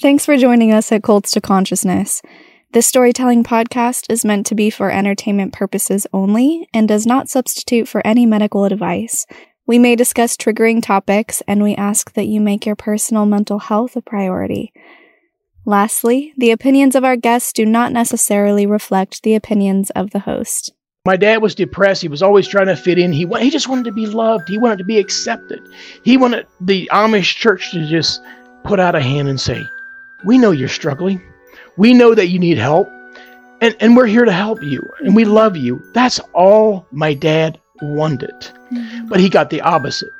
[0.00, 2.22] Thanks for joining us at Cults to Consciousness.
[2.72, 7.86] This storytelling podcast is meant to be for entertainment purposes only and does not substitute
[7.86, 9.26] for any medical advice.
[9.66, 13.94] We may discuss triggering topics, and we ask that you make your personal mental health
[13.94, 14.72] a priority.
[15.66, 20.72] Lastly, the opinions of our guests do not necessarily reflect the opinions of the host.
[21.04, 22.00] My dad was depressed.
[22.00, 23.12] He was always trying to fit in.
[23.12, 24.48] He he just wanted to be loved.
[24.48, 25.60] He wanted to be accepted.
[26.04, 28.22] He wanted the Amish church to just
[28.64, 29.62] put out a hand and say,
[30.24, 31.20] "We know you're struggling.
[31.76, 32.88] We know that you need help,
[33.60, 37.58] and and we're here to help you, and we love you." That's all my dad
[37.82, 38.34] wanted.
[38.72, 39.08] Mm-hmm.
[39.08, 40.10] But he got the opposite.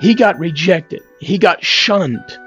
[0.00, 1.02] He got rejected.
[1.20, 2.38] He got shunned.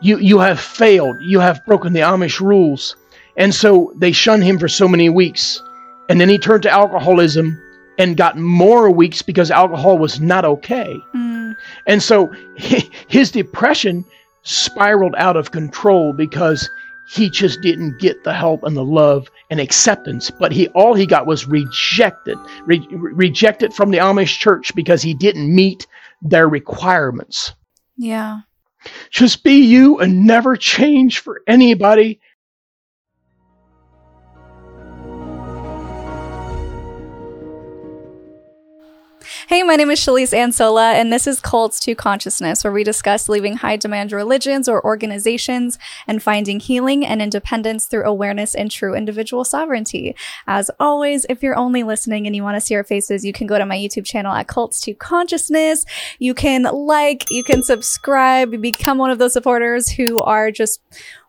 [0.00, 1.20] You you have failed.
[1.20, 2.96] You have broken the Amish rules.
[3.36, 5.62] And so they shunned him for so many weeks.
[6.08, 7.60] And then he turned to alcoholism
[7.98, 10.94] and got more weeks because alcohol was not okay.
[11.14, 11.56] Mm.
[11.86, 12.32] And so
[13.08, 14.04] his depression
[14.42, 16.68] spiraled out of control because
[17.10, 20.30] he just didn't get the help and the love and acceptance.
[20.30, 25.14] But he all he got was rejected re- rejected from the amish church because he
[25.14, 25.86] didn't meet
[26.22, 27.52] their requirements.
[27.96, 28.40] Yeah.
[29.10, 32.19] Just be you and never change for anybody
[39.50, 42.84] Hey, my name is Shelise Ann Sola, and this is Cults to Consciousness, where we
[42.84, 48.70] discuss leaving high demand religions or organizations and finding healing and independence through awareness and
[48.70, 50.14] true individual sovereignty.
[50.46, 53.48] As always, if you're only listening and you want to see our faces, you can
[53.48, 55.84] go to my YouTube channel at Cults to Consciousness.
[56.20, 60.80] You can like, you can subscribe, become one of those supporters who are just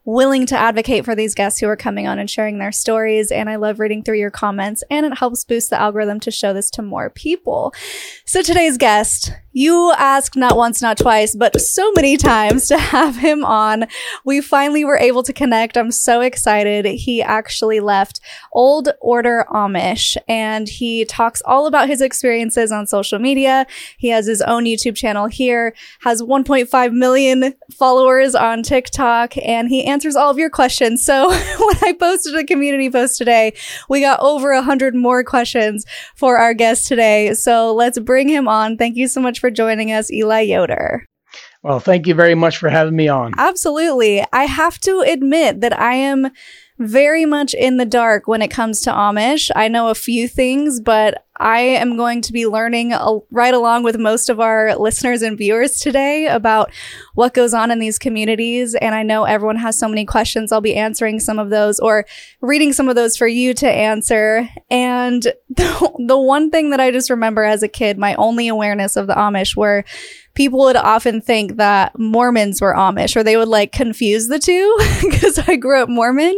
[0.04, 3.32] willing to advocate for these guests who are coming on and sharing their stories.
[3.32, 6.54] And I love reading through your comments and it helps boost the algorithm to show
[6.54, 7.74] this to more people.
[8.26, 13.18] So today's guest you asked not once, not twice, but so many times to have
[13.18, 13.86] him on.
[14.24, 15.78] We finally were able to connect.
[15.78, 16.86] I'm so excited.
[16.86, 18.22] He actually left
[18.54, 23.67] Old Order Amish and he talks all about his experiences on social media.
[23.98, 29.84] He has his own YouTube channel here, has 1.5 million followers on TikTok, and he
[29.86, 31.04] answers all of your questions.
[31.04, 33.54] So when I posted a community post today,
[33.90, 35.86] we got over a hundred more questions
[36.16, 37.34] for our guest today.
[37.34, 38.78] So let's bring him on.
[38.78, 41.04] Thank you so much for joining us, Eli Yoder.
[41.64, 43.33] Well, thank you very much for having me on.
[43.38, 44.26] Absolutely.
[44.33, 46.32] I have to admit that I am
[46.80, 49.52] very much in the dark when it comes to Amish.
[49.55, 52.94] I know a few things, but I am going to be learning
[53.30, 56.72] right along with most of our listeners and viewers today about
[57.14, 58.73] what goes on in these communities.
[58.76, 60.52] And I know everyone has so many questions.
[60.52, 62.05] I'll be answering some of those or
[62.42, 64.49] reading some of those for you to answer.
[64.70, 68.95] And the, the one thing that I just remember as a kid, my only awareness
[68.95, 69.83] of the Amish were
[70.33, 74.77] people would often think that Mormons were Amish or they would like confuse the two
[75.02, 76.37] because I grew up Mormon.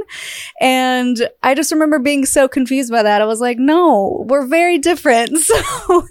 [0.59, 3.21] And I just remember being so confused by that.
[3.21, 5.37] I was like, no, we're very different.
[5.83, 6.07] So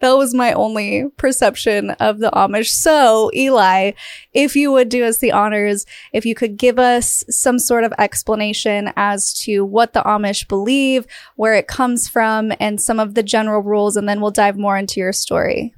[0.00, 2.68] that was my only perception of the Amish.
[2.68, 3.92] So, Eli,
[4.32, 7.92] if you would do us the honors, if you could give us some sort of
[7.98, 11.06] explanation as to what the Amish believe,
[11.36, 14.76] where it comes from, and some of the general rules, and then we'll dive more
[14.76, 15.74] into your story.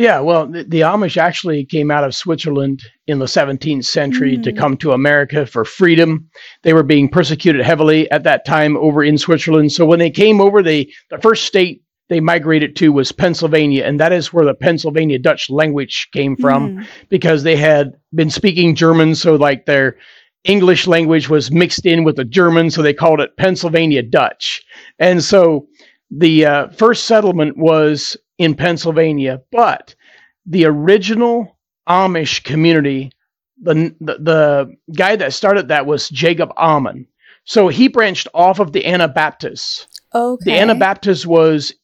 [0.00, 4.42] Yeah, well, the, the, Amish actually came out of Switzerland in the 17th century mm.
[4.44, 6.26] to come to America for freedom.
[6.62, 9.72] They were being persecuted heavily at that time over in Switzerland.
[9.72, 14.00] So when they came over, they the first state they migrated to was Pennsylvania, and
[14.00, 16.86] that is where the Pennsylvania Dutch language came from mm.
[17.10, 19.98] because they had been speaking German, so like their
[20.44, 24.62] English language was mixed in with the German, so they called it Pennsylvania Dutch.
[24.98, 25.66] And so
[26.10, 29.94] the uh, first settlement was in Pennsylvania, but
[30.46, 33.12] the original Amish community,
[33.62, 37.06] the, the, the guy that started that was Jacob Ammann.
[37.44, 39.86] So he branched off of the Anabaptists.
[40.14, 40.44] Okay.
[40.46, 41.74] The Anabaptists was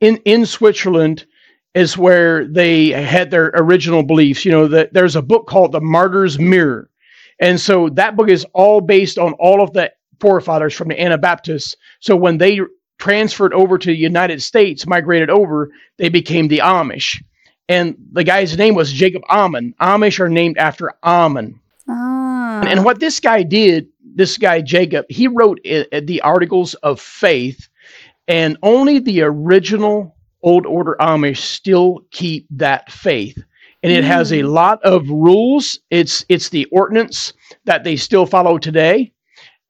[0.00, 1.26] in in Switzerland
[1.74, 4.46] is where they had their original beliefs.
[4.46, 6.88] You know, that there's a book called The Martyr's Mirror.
[7.40, 11.76] And so that book is all based on all of the forefathers from the Anabaptists.
[12.00, 12.60] So when they
[12.98, 17.22] transferred over to the United States, migrated over, they became the Amish.
[17.68, 19.74] And the guy's name was Jacob Ammann.
[19.80, 21.58] Amish are named after Ammann.
[21.88, 22.60] Ah.
[22.60, 27.68] And, and, what this guy did, this guy Jacob, he wrote the Articles of Faith,
[28.28, 33.36] and only the original Old Order Amish still keep that faith.
[33.82, 34.08] And it mm.
[34.08, 34.52] has a mm.
[34.52, 35.78] lot of rules.
[35.90, 37.32] It's it's the ordinance
[37.64, 39.12] that they still follow today.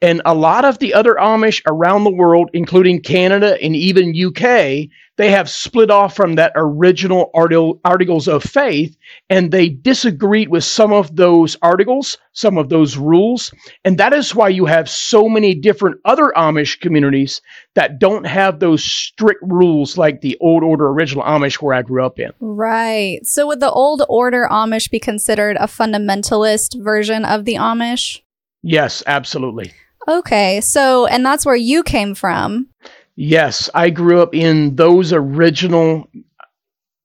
[0.07, 4.89] And a lot of the other Amish around the world, including Canada and even UK,
[5.17, 8.97] they have split off from that original articles of faith
[9.31, 13.53] and they disagreed with some of those articles, some of those rules.
[13.85, 17.41] And that is why you have so many different other Amish communities
[17.75, 22.07] that don't have those strict rules like the old order original Amish where I grew
[22.07, 22.31] up in.
[22.39, 23.19] Right.
[23.25, 28.21] So would the old order Amish be considered a fundamentalist version of the Amish?
[28.63, 29.73] Yes, absolutely.
[30.09, 30.61] Okay.
[30.61, 32.69] So, and that's where you came from.
[33.17, 36.09] Yes, I grew up in those original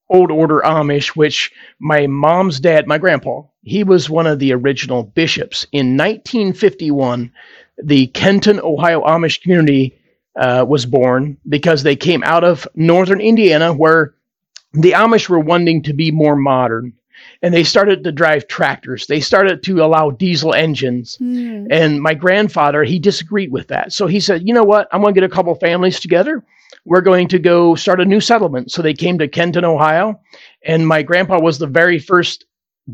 [0.10, 5.04] old order Amish, which my mom's dad, my grandpa, he was one of the original
[5.04, 5.66] bishops.
[5.72, 7.32] In 1951,
[7.82, 9.98] the Kenton, Ohio Amish community
[10.36, 14.14] uh, was born because they came out of northern Indiana where
[14.74, 16.94] the Amish were wanting to be more modern
[17.42, 19.08] and they started to drive tractors.
[19.08, 21.18] They started to allow diesel engines.
[21.20, 21.68] Mm.
[21.72, 23.94] And my grandfather, he disagreed with that.
[23.94, 24.88] So he said, you know what?
[24.92, 26.44] I'm going to get a couple families together.
[26.86, 28.72] We're going to go start a new settlement.
[28.72, 30.20] So they came to Kenton, Ohio.
[30.64, 32.46] And my grandpa was the very first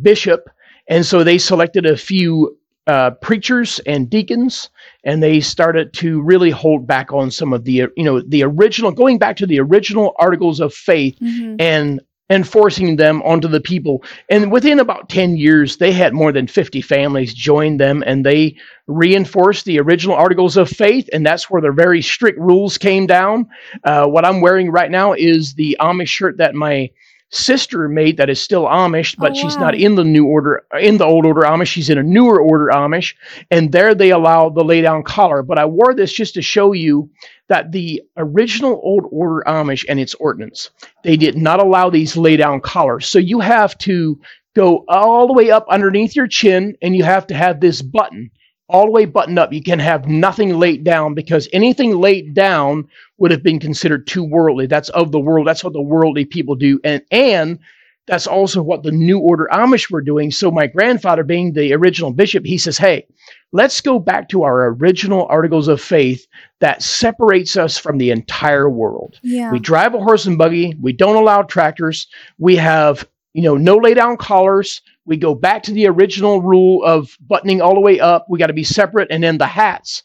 [0.01, 0.49] bishop.
[0.87, 2.57] And so they selected a few
[2.87, 4.69] uh, preachers and deacons,
[5.03, 8.91] and they started to really hold back on some of the, you know, the original,
[8.91, 11.57] going back to the original articles of faith mm-hmm.
[11.59, 14.03] and enforcing them onto the people.
[14.29, 18.55] And within about 10 years, they had more than 50 families join them and they
[18.87, 21.09] reinforced the original articles of faith.
[21.13, 23.47] And that's where their very strict rules came down.
[23.83, 26.89] Uh, what I'm wearing right now is the Amish shirt that my
[27.29, 29.41] sister made that is still Amish, but oh, wow.
[29.41, 31.67] she's not in the new order, in the old order Amish.
[31.67, 33.15] She's in a newer order Amish.
[33.51, 35.43] And there they allow the lay down collar.
[35.43, 37.09] But I wore this just to show you
[37.49, 40.69] that the original old order Amish and its ordinance,
[41.03, 43.07] they did not allow these lay down collars.
[43.07, 44.19] So you have to
[44.55, 48.31] go all the way up underneath your chin and you have to have this button
[48.69, 49.53] all the way buttoned up.
[49.53, 54.23] You can have nothing laid down because anything laid down would have been considered too
[54.23, 54.67] worldly.
[54.67, 55.47] That's of the world.
[55.47, 56.79] That's what the worldly people do.
[56.83, 57.59] And, and
[58.07, 60.31] that's also what the New Order Amish were doing.
[60.31, 63.05] So my grandfather, being the original bishop, he says, Hey,
[63.51, 66.27] let's go back to our original articles of faith
[66.59, 69.19] that separates us from the entire world.
[69.23, 69.51] Yeah.
[69.51, 70.75] We drive a horse and buggy.
[70.81, 72.07] We don't allow tractors.
[72.37, 73.07] We have
[73.37, 74.81] you know, no lay down collars.
[75.05, 78.25] We go back to the original rule of buttoning all the way up.
[78.27, 79.09] We got to be separate.
[79.11, 80.01] And then the hats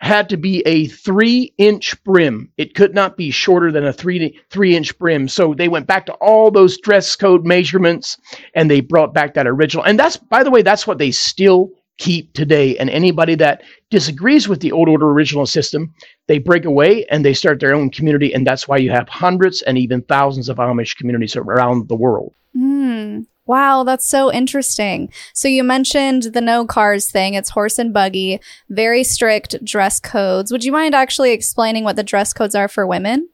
[0.00, 2.52] had to be a three inch brim.
[2.58, 5.28] It could not be shorter than a three, three inch brim.
[5.28, 8.18] So they went back to all those dress code measurements
[8.54, 9.84] and they brought back that original.
[9.86, 12.76] And that's, by the way, that's what they still keep today.
[12.78, 15.92] And anybody that disagrees with the old order original system,
[16.26, 18.32] they break away and they start their own community.
[18.32, 22.34] And that's why you have hundreds and even thousands of Amish communities around the world.
[22.56, 23.26] Mm.
[23.46, 25.10] Wow, that's so interesting.
[25.32, 27.32] So you mentioned the no cars thing.
[27.32, 30.52] It's horse and buggy, very strict dress codes.
[30.52, 33.28] Would you mind actually explaining what the dress codes are for women?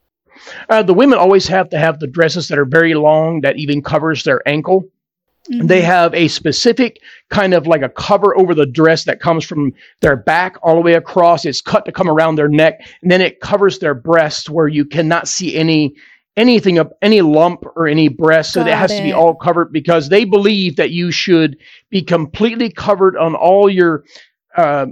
[0.69, 3.83] Uh, the women always have to have the dresses that are very long, that even
[3.83, 4.85] covers their ankle.
[5.53, 5.67] Mm-hmm.
[5.67, 9.73] They have a specific kind of like a cover over the dress that comes from
[10.01, 11.45] their back all the way across.
[11.45, 14.85] It's cut to come around their neck, and then it covers their breast where you
[14.85, 15.95] cannot see any
[16.37, 18.53] anything up any lump or any breast.
[18.53, 18.99] So Got it has it.
[18.99, 21.57] to be all covered because they believe that you should
[21.91, 24.05] be completely covered on all your
[24.57, 24.87] uh,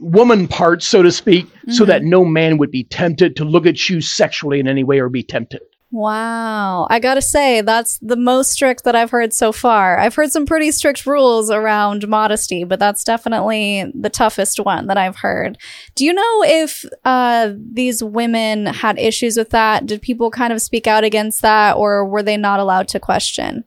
[0.00, 1.72] woman parts, so to speak, mm-hmm.
[1.72, 4.98] so that no man would be tempted to look at you sexually in any way
[4.98, 5.60] or be tempted.
[5.92, 6.88] Wow.
[6.90, 9.98] I gotta say, that's the most strict that I've heard so far.
[9.98, 14.98] I've heard some pretty strict rules around modesty, but that's definitely the toughest one that
[14.98, 15.58] I've heard.
[15.94, 19.86] Do you know if uh, these women had issues with that?
[19.86, 23.64] Did people kind of speak out against that, or were they not allowed to question?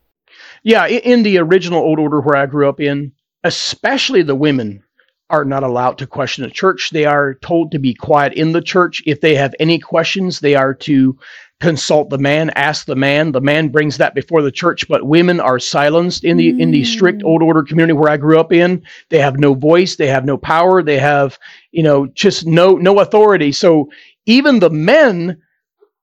[0.63, 3.13] Yeah, in the original Old Order where I grew up in,
[3.45, 4.83] especially the women
[5.29, 6.89] are not allowed to question the church.
[6.89, 9.01] They are told to be quiet in the church.
[9.05, 11.17] If they have any questions, they are to
[11.59, 13.31] consult the man, ask the man.
[13.31, 16.61] The man brings that before the church, but women are silenced in the mm.
[16.61, 18.83] in the strict old order community where I grew up in.
[19.09, 21.37] They have no voice, they have no power, they have,
[21.71, 23.51] you know, just no no authority.
[23.51, 23.89] So
[24.25, 25.41] even the men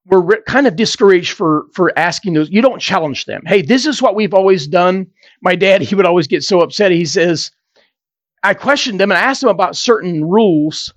[0.05, 2.51] were re- kind of discouraged for for asking those.
[2.51, 3.43] You don't challenge them.
[3.47, 5.07] Hey, this is what we've always done.
[5.41, 6.93] My dad, he would always get so upset.
[6.93, 7.51] He says,
[8.43, 10.93] I questioned them and I asked them about certain rules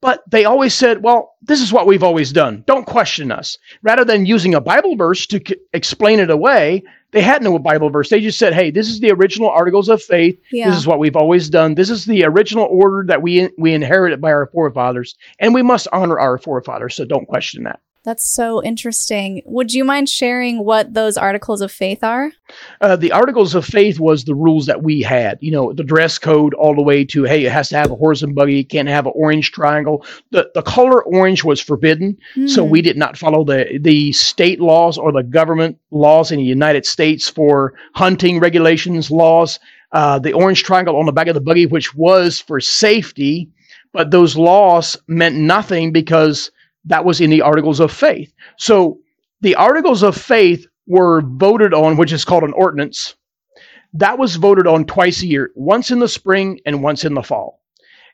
[0.00, 2.62] but they always said, well, this is what we've always done.
[2.66, 3.58] Don't question us.
[3.82, 7.90] Rather than using a Bible verse to c- explain it away, they had no Bible
[7.90, 8.10] verse.
[8.10, 10.38] They just said, hey, this is the original articles of faith.
[10.52, 10.68] Yeah.
[10.68, 11.74] This is what we've always done.
[11.74, 15.16] This is the original order that we, we inherited by our forefathers.
[15.38, 16.94] And we must honor our forefathers.
[16.94, 17.80] So don't question that.
[18.04, 19.42] That's so interesting.
[19.44, 22.30] Would you mind sharing what those articles of faith are?
[22.80, 25.38] Uh, the articles of faith was the rules that we had.
[25.40, 27.96] You know, the dress code all the way to hey, it has to have a
[27.96, 30.06] horse and buggy, can't have an orange triangle.
[30.30, 32.48] The the color orange was forbidden, mm.
[32.48, 36.44] so we did not follow the the state laws or the government laws in the
[36.44, 39.58] United States for hunting regulations laws.
[39.92, 43.50] Uh, the orange triangle on the back of the buggy, which was for safety,
[43.92, 46.50] but those laws meant nothing because
[46.84, 48.32] that was in the Articles of Faith.
[48.56, 48.98] So
[49.40, 53.14] the Articles of Faith were voted on, which is called an ordinance.
[53.94, 57.22] That was voted on twice a year, once in the spring and once in the
[57.22, 57.60] fall.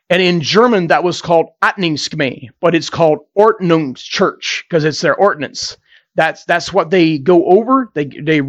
[0.09, 5.77] And in German, that was called Ordnungsgemee, but it's called Ordnungschurch because it's their ordinance.
[6.15, 7.91] That's that's what they go over.
[7.93, 8.41] They they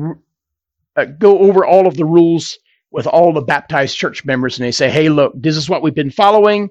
[0.96, 2.58] uh, go over all of the rules
[2.90, 5.94] with all the baptized church members, and they say, "Hey, look, this is what we've
[5.94, 6.70] been following.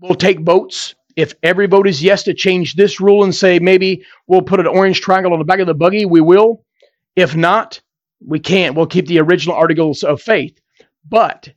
[0.00, 4.04] We'll take votes if every vote is yes to change this rule and say maybe
[4.26, 6.64] we'll put an orange triangle on the back of the buggy, we will.
[7.16, 7.80] If not,
[8.24, 8.74] we can't.
[8.74, 10.58] We'll keep the original articles of faith.
[11.08, 11.48] But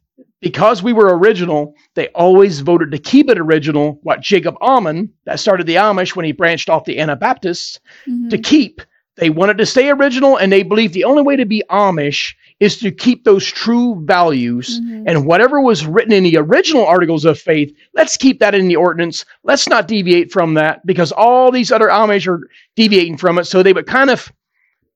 [0.42, 4.00] because we were original, they always voted to keep it original.
[4.04, 8.30] What Jacob Almond, that started the Amish when he branched off the Anabaptists, mm-hmm.
[8.30, 8.82] to keep.
[9.16, 12.78] They wanted to stay original, and they believed the only way to be Amish is
[12.80, 15.08] to keep those true values mm-hmm.
[15.08, 18.76] and whatever was written in the original articles of faith, let's keep that in the
[18.76, 19.26] ordinance.
[19.44, 23.46] Let's not deviate from that because all these other Amish are deviating from it.
[23.46, 24.32] So they would kind of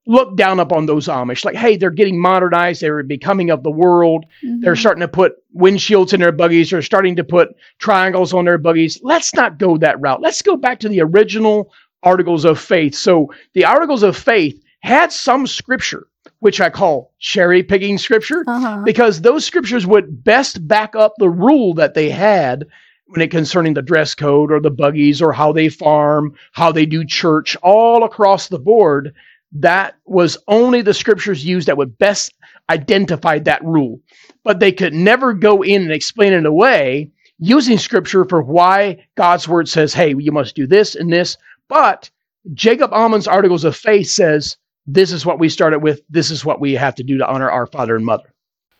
[0.07, 2.81] look down upon those Amish like, hey, they're getting modernized.
[2.81, 4.25] They're becoming of the world.
[4.43, 4.61] Mm-hmm.
[4.61, 6.69] They're starting to put windshields in their buggies.
[6.69, 7.49] They're starting to put
[7.79, 8.99] triangles on their buggies.
[9.03, 10.21] Let's not go that route.
[10.21, 11.73] Let's go back to the original
[12.03, 12.95] articles of faith.
[12.95, 16.07] So the articles of faith had some scripture
[16.39, 18.83] which I call cherry picking scripture, uh-huh.
[18.85, 22.65] because those scriptures would best back up the rule that they had
[23.07, 26.85] when it concerning the dress code or the buggies or how they farm, how they
[26.85, 29.13] do church, all across the board.
[29.53, 32.33] That was only the scriptures used that would best
[32.69, 34.01] identify that rule.
[34.43, 39.47] But they could never go in and explain it away using scripture for why God's
[39.47, 41.37] word says, hey, you must do this and this.
[41.69, 42.09] But
[42.53, 46.01] Jacob Almond's articles of faith says, this is what we started with.
[46.09, 48.33] This is what we have to do to honor our father and mother.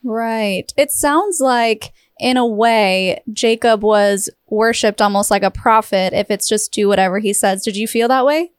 [0.03, 0.73] Right.
[0.77, 6.47] It sounds like, in a way, Jacob was worshipped almost like a prophet if it's
[6.47, 7.63] just do whatever he says.
[7.63, 8.51] Did you feel that way?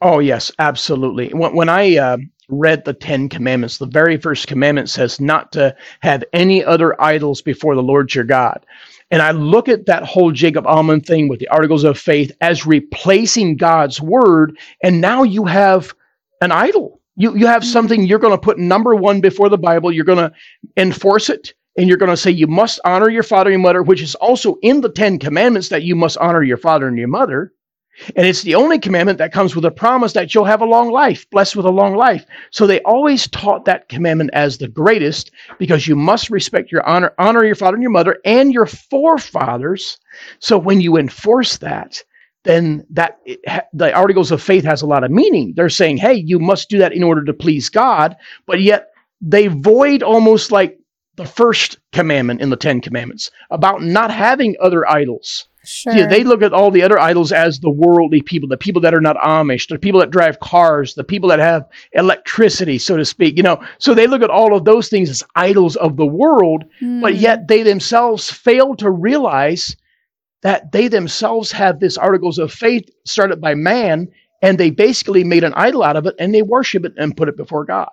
[0.00, 1.28] Oh, yes, absolutely.
[1.28, 2.16] When, when I uh,
[2.48, 7.42] read the Ten Commandments, the very first commandment says not to have any other idols
[7.42, 8.64] before the Lord your God.
[9.10, 12.66] And I look at that whole Jacob Almond thing with the articles of faith as
[12.66, 14.58] replacing God's word.
[14.82, 15.94] And now you have
[16.40, 17.00] an idol.
[17.16, 19.90] You, you have something you're going to put number one before the Bible.
[19.90, 20.32] You're going to
[20.76, 21.54] enforce it.
[21.78, 24.56] And you're going to say you must honor your father and mother, which is also
[24.62, 27.52] in the Ten Commandments that you must honor your father and your mother.
[28.14, 30.90] And it's the only commandment that comes with a promise that you'll have a long
[30.90, 32.26] life, blessed with a long life.
[32.50, 37.12] So they always taught that commandment as the greatest because you must respect your honor,
[37.18, 39.98] honor your father and your mother and your forefathers.
[40.40, 42.02] So when you enforce that,
[42.46, 43.18] then that
[43.72, 45.52] the articles of faith has a lot of meaning.
[45.56, 48.88] They're saying, hey, you must do that in order to please God, but yet
[49.20, 50.78] they void almost like
[51.16, 55.48] the first commandment in the Ten Commandments about not having other idols.
[55.64, 55.94] Sure.
[55.94, 58.94] Yeah, they look at all the other idols as the worldly people, the people that
[58.94, 63.04] are not Amish, the people that drive cars, the people that have electricity, so to
[63.04, 63.36] speak.
[63.36, 66.64] You know, so they look at all of those things as idols of the world,
[66.80, 67.00] mm.
[67.00, 67.20] but hmm.
[67.20, 69.74] yet they themselves fail to realize
[70.42, 74.08] that they themselves have this articles of faith started by man
[74.42, 77.28] and they basically made an idol out of it and they worship it and put
[77.28, 77.88] it before God.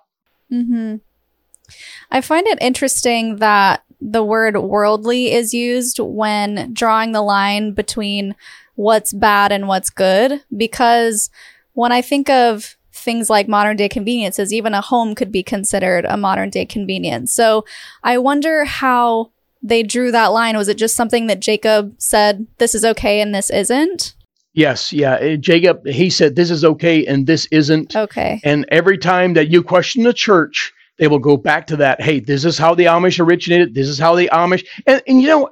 [0.52, 0.96] Mm-hmm.
[2.10, 8.34] I find it interesting that the word worldly is used when drawing the line between
[8.74, 11.30] what's bad and what's good because
[11.72, 16.04] when I think of things like modern day conveniences, even a home could be considered
[16.04, 17.32] a modern day convenience.
[17.32, 17.64] So
[18.02, 19.30] I wonder how
[19.64, 20.56] they drew that line?
[20.56, 24.14] Was it just something that Jacob said, this is okay and this isn't?
[24.52, 25.14] Yes, yeah.
[25.14, 27.96] Uh, Jacob, he said, this is okay and this isn't.
[27.96, 28.40] Okay.
[28.44, 32.00] And every time that you question the church, they will go back to that.
[32.00, 33.74] Hey, this is how the Amish originated.
[33.74, 34.64] This is how the Amish.
[34.86, 35.50] And, and you know,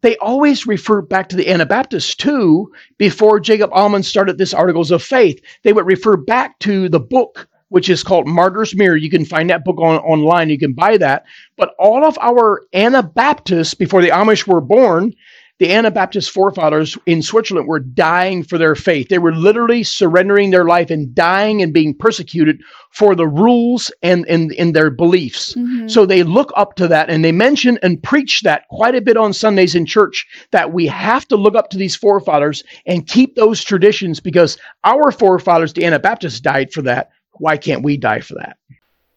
[0.00, 2.72] they always refer back to the Anabaptists too.
[2.98, 7.47] Before Jacob Almond started this Articles of Faith, they would refer back to the book
[7.68, 8.96] which is called Martyr's Mirror.
[8.96, 10.50] You can find that book on, online.
[10.50, 11.24] You can buy that.
[11.56, 15.12] But all of our Anabaptists, before the Amish were born,
[15.58, 19.08] the Anabaptist forefathers in Switzerland were dying for their faith.
[19.08, 22.60] They were literally surrendering their life and dying and being persecuted
[22.92, 25.54] for the rules and in, in their beliefs.
[25.54, 25.88] Mm-hmm.
[25.88, 29.16] So they look up to that and they mention and preach that quite a bit
[29.16, 33.34] on Sundays in church that we have to look up to these forefathers and keep
[33.34, 37.10] those traditions because our forefathers, the Anabaptists, died for that.
[37.38, 38.56] Why can't we die for that?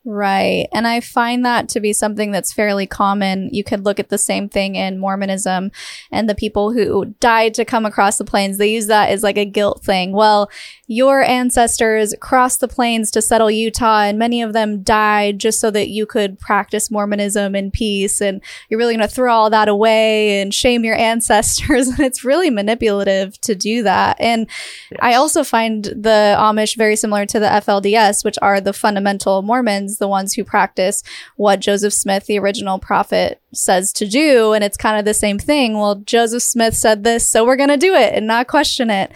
[0.04, 0.68] Right.
[0.74, 3.50] And I find that to be something that's fairly common.
[3.52, 5.72] You could look at the same thing in Mormonism
[6.12, 8.58] and the people who died to come across the plains.
[8.58, 10.12] They use that as like a guilt thing.
[10.12, 10.50] Well,
[10.88, 15.70] your ancestors crossed the plains to settle Utah and many of them died just so
[15.70, 18.22] that you could practice Mormonism in peace.
[18.22, 21.88] And you're really going to throw all that away and shame your ancestors.
[21.88, 24.18] and it's really manipulative to do that.
[24.20, 24.48] And
[24.90, 25.00] yes.
[25.00, 29.91] I also find the Amish very similar to the FLDS, which are the fundamental Mormons,
[29.98, 31.04] the ones who practice
[31.36, 34.54] what Joseph Smith, the original prophet, says to do.
[34.54, 35.78] And it's kind of the same thing.
[35.78, 39.12] Well, Joseph Smith said this, so we're going to do it and not question it.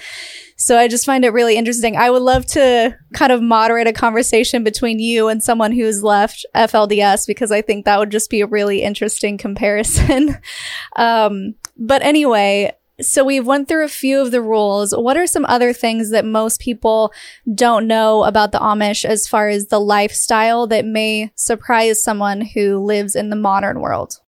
[0.57, 1.97] So I just find it really interesting.
[1.97, 6.45] I would love to kind of moderate a conversation between you and someone who's left
[6.55, 10.37] FLDS because I think that would just be a really interesting comparison.
[10.95, 14.95] um, but anyway, so we've went through a few of the rules.
[14.95, 17.11] What are some other things that most people
[17.53, 22.79] don't know about the Amish as far as the lifestyle that may surprise someone who
[22.79, 24.19] lives in the modern world?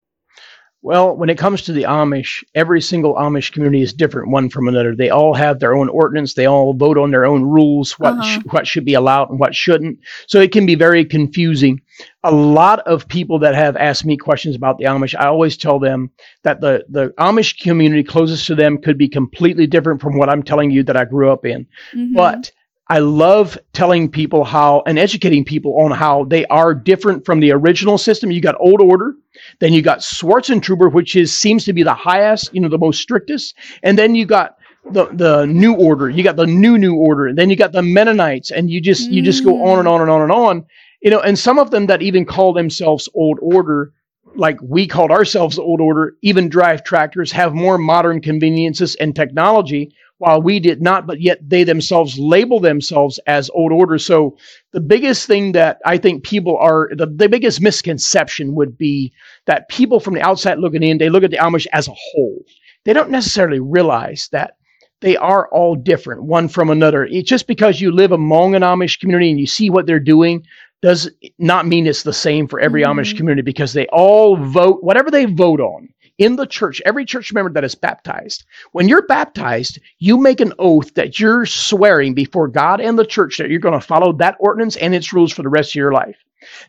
[0.87, 4.69] Well, when it comes to the Amish, every single Amish community is different one from
[4.69, 4.95] another.
[4.95, 6.33] They all have their own ordinance.
[6.33, 8.23] They all vote on their own rules, what uh-huh.
[8.23, 9.99] sh- what should be allowed and what shouldn't.
[10.27, 11.81] So it can be very confusing.
[12.23, 15.77] A lot of people that have asked me questions about the Amish, I always tell
[15.77, 16.09] them
[16.43, 20.41] that the the Amish community closest to them could be completely different from what I'm
[20.41, 21.67] telling you that I grew up in.
[21.93, 22.13] Mm-hmm.
[22.13, 22.49] But
[22.89, 27.51] I love telling people how and educating people on how they are different from the
[27.51, 28.31] original system.
[28.31, 29.15] You got old order,
[29.59, 33.01] then you got Swartzentruber, which is seems to be the highest, you know, the most
[33.01, 34.55] strictest, and then you got
[34.91, 36.09] the the new order.
[36.09, 39.09] You got the new new order, and then you got the Mennonites, and you just
[39.09, 39.91] you just go on and mm.
[39.91, 40.65] on and on and on.
[41.01, 43.93] You know, and some of them that even call themselves old order
[44.35, 49.91] like we called ourselves old order, even drive tractors, have more modern conveniences and technology,
[50.19, 53.97] while we did not, but yet they themselves label themselves as old order.
[53.97, 54.37] So
[54.71, 59.13] the biggest thing that I think people are, the, the biggest misconception would be
[59.45, 62.43] that people from the outside looking in, they look at the Amish as a whole.
[62.83, 64.55] They don't necessarily realize that
[65.01, 67.05] they are all different one from another.
[67.05, 70.43] It's just because you live among an Amish community and you see what they're doing
[70.81, 72.99] does not mean it's the same for every mm-hmm.
[72.99, 77.31] Amish community because they all vote whatever they vote on in the church, every church
[77.31, 82.47] member that is baptized, when you're baptized, you make an oath that you're swearing before
[82.47, 85.43] God and the church that you're going to follow that ordinance and its rules for
[85.43, 86.17] the rest of your life.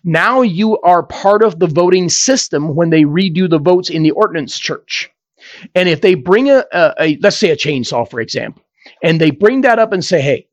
[0.05, 4.11] Now you are part of the voting system when they redo the votes in the
[4.11, 5.11] ordinance church.
[5.75, 8.63] And if they bring a, a, a let's say a chainsaw, for example,
[9.03, 10.49] and they bring that up and say, hey,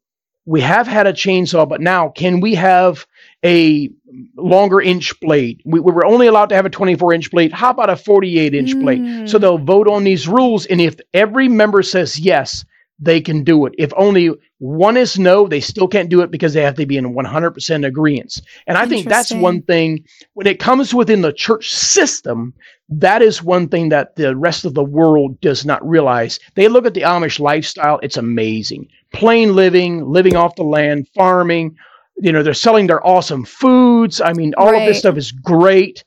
[0.46, 3.06] we have had a chainsaw, but now can we have
[3.46, 3.90] a
[4.36, 5.62] longer inch blade.
[5.66, 7.54] We, we, were only allowed to have a 24 inch blade.
[7.54, 8.82] How about a 48 inch mm.
[8.82, 9.30] blade?
[9.30, 10.66] So they'll vote on these rules.
[10.66, 12.66] And if every member says yes,
[12.98, 13.76] they can do it.
[13.78, 16.98] If only one is no, they still can't do it because they have to be
[16.98, 18.42] in 100% agreement.
[18.68, 22.54] And I think that's one thing when it comes within the church system,
[22.88, 26.40] that is one thing that the rest of the world does not realize.
[26.56, 28.88] They look at the Amish lifestyle, it's amazing.
[29.14, 31.76] Plain living, living off the land, farming,
[32.18, 34.22] you know, they're selling their awesome foods.
[34.22, 34.82] I mean, all right.
[34.82, 36.04] of this stuff is great.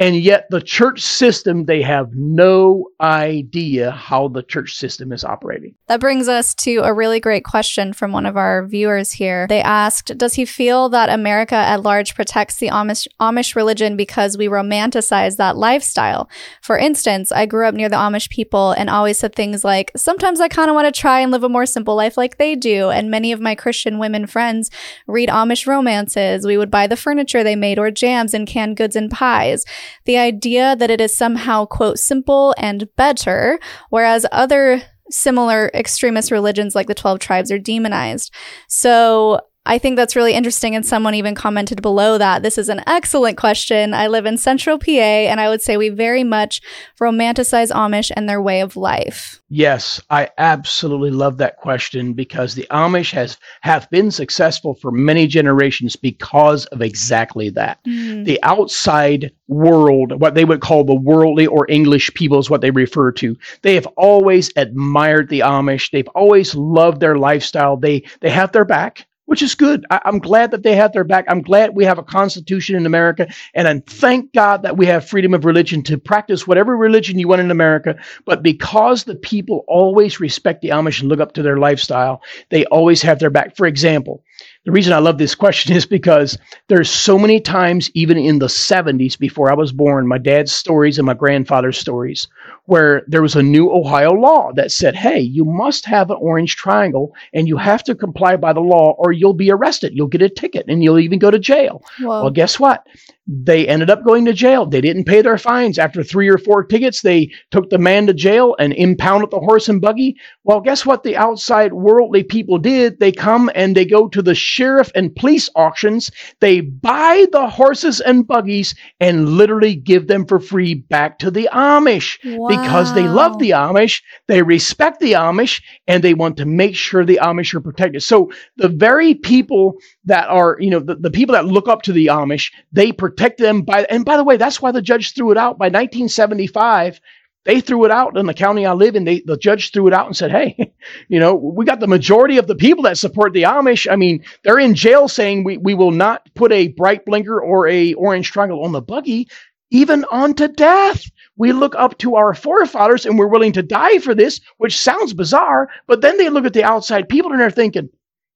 [0.00, 5.74] And yet, the church system, they have no idea how the church system is operating.
[5.88, 9.46] That brings us to a really great question from one of our viewers here.
[9.46, 14.38] They asked Does he feel that America at large protects the Amish, Amish religion because
[14.38, 16.30] we romanticize that lifestyle?
[16.62, 20.40] For instance, I grew up near the Amish people and always said things like, Sometimes
[20.40, 22.88] I kind of want to try and live a more simple life like they do.
[22.88, 24.70] And many of my Christian women friends
[25.06, 26.46] read Amish romances.
[26.46, 29.66] We would buy the furniture they made or jams and canned goods and pies
[30.04, 33.58] the idea that it is somehow, quote, simple and better,
[33.90, 38.32] whereas other similar extremist religions like the 12 tribes are demonized.
[38.68, 40.74] So I think that's really interesting.
[40.74, 43.92] And someone even commented below that this is an excellent question.
[43.92, 46.62] I live in central PA, and I would say we very much
[46.98, 49.42] romanticize Amish and their way of life.
[49.50, 55.26] Yes, I absolutely love that question because the Amish has have been successful for many
[55.26, 57.84] generations because of exactly that.
[57.84, 58.24] Mm.
[58.24, 62.70] The outside world, what they would call the worldly or English people is what they
[62.70, 63.36] refer to.
[63.62, 65.90] They have always admired the Amish.
[65.90, 67.76] They've always loved their lifestyle.
[67.76, 69.86] They they have their back which is good.
[69.90, 71.24] I, am glad that they have their back.
[71.28, 75.08] I'm glad we have a constitution in America, and I thank God that we have
[75.08, 77.94] freedom of religion to practice whatever religion you want in America.
[78.24, 82.64] But because the people always respect the Amish and look up to their lifestyle, they
[82.66, 83.56] always have their back.
[83.56, 84.24] For example,
[84.64, 88.46] the reason I love this question is because there's so many times, even in the
[88.46, 92.26] 70s before I was born, my dad's stories and my grandfather's stories,
[92.70, 96.54] where there was a new Ohio law that said, hey, you must have an orange
[96.54, 99.92] triangle and you have to comply by the law or you'll be arrested.
[99.92, 101.82] You'll get a ticket and you'll even go to jail.
[101.98, 102.22] Whoa.
[102.22, 102.86] Well, guess what?
[103.26, 104.66] They ended up going to jail.
[104.66, 105.78] They didn't pay their fines.
[105.78, 109.68] After three or four tickets, they took the man to jail and impounded the horse
[109.68, 110.16] and buggy.
[110.42, 112.98] Well, guess what the outside worldly people did?
[112.98, 116.10] They come and they go to the sheriff and police auctions.
[116.40, 121.48] They buy the horses and buggies and literally give them for free back to the
[121.52, 122.48] Amish wow.
[122.48, 127.04] because they love the Amish, they respect the Amish, and they want to make sure
[127.04, 128.02] the Amish are protected.
[128.02, 129.74] So the very people
[130.06, 133.09] that are, you know, the, the people that look up to the Amish, they protect
[133.10, 137.00] them by, and by the way, that's why the judge threw it out by 1975.
[137.44, 139.04] They threw it out in the county I live in.
[139.04, 140.72] They, the judge threw it out and said, Hey,
[141.08, 143.90] you know, we got the majority of the people that support the Amish.
[143.90, 147.66] I mean, they're in jail saying we, we will not put a bright blinker or
[147.66, 149.28] a orange triangle on the buggy,
[149.70, 151.04] even unto death.
[151.36, 155.14] We look up to our forefathers and we're willing to die for this, which sounds
[155.14, 157.88] bizarre, but then they look at the outside people and they're thinking,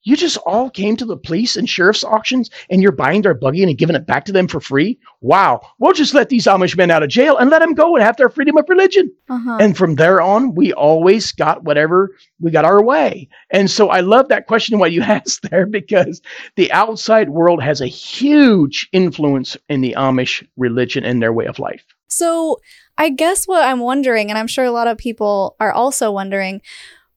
[0.05, 3.63] you just all came to the police and sheriff's auctions and you're buying their buggy
[3.63, 4.99] and giving it back to them for free?
[5.21, 5.63] Wow.
[5.79, 8.17] We'll just let these Amish men out of jail and let them go and have
[8.17, 9.11] their freedom of religion.
[9.29, 9.59] Uh-huh.
[9.61, 13.29] And from there on, we always got whatever we got our way.
[13.51, 16.21] And so I love that question why you asked there because
[16.57, 21.59] the outside world has a huge influence in the Amish religion and their way of
[21.59, 21.85] life.
[22.09, 22.61] So
[22.97, 26.61] I guess what I'm wondering, and I'm sure a lot of people are also wondering,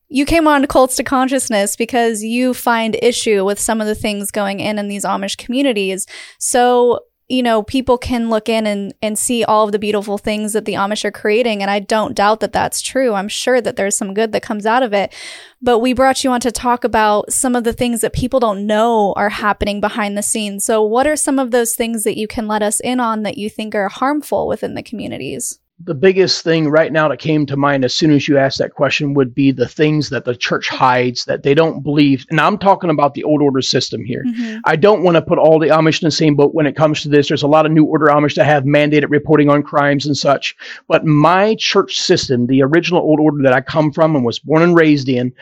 [0.08, 4.30] you came on Cults to Consciousness because you find issue with some of the things
[4.30, 6.06] going in in these Amish communities.
[6.38, 10.54] So, you know, people can look in and, and see all of the beautiful things
[10.54, 11.60] that the Amish are creating.
[11.60, 13.12] And I don't doubt that that's true.
[13.12, 15.14] I'm sure that there's some good that comes out of it.
[15.60, 18.66] But we brought you on to talk about some of the things that people don't
[18.66, 20.64] know are happening behind the scenes.
[20.64, 23.36] So, what are some of those things that you can let us in on that
[23.36, 25.58] you think are harmful within the communities?
[25.84, 28.74] The biggest thing right now that came to mind as soon as you asked that
[28.74, 32.26] question would be the things that the church hides that they don't believe.
[32.30, 34.24] And I'm talking about the old order system here.
[34.26, 34.58] Mm-hmm.
[34.64, 37.02] I don't want to put all the Amish in the same boat when it comes
[37.02, 37.28] to this.
[37.28, 40.56] There's a lot of new order Amish that have mandated reporting on crimes and such.
[40.88, 44.62] But my church system, the original old order that I come from and was born
[44.62, 45.32] and raised in,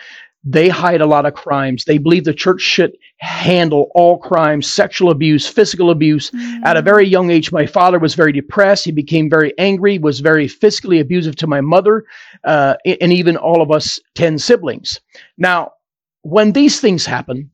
[0.48, 1.84] they hide a lot of crimes.
[1.84, 6.30] They believe the church should handle all crimes, sexual abuse, physical abuse.
[6.30, 6.64] Mm-hmm.
[6.64, 8.84] At a very young age, my father was very depressed.
[8.84, 12.04] He became very angry, was very physically abusive to my mother,
[12.44, 15.00] uh, and even all of us 10 siblings.
[15.36, 15.72] Now,
[16.22, 17.50] when these things happen,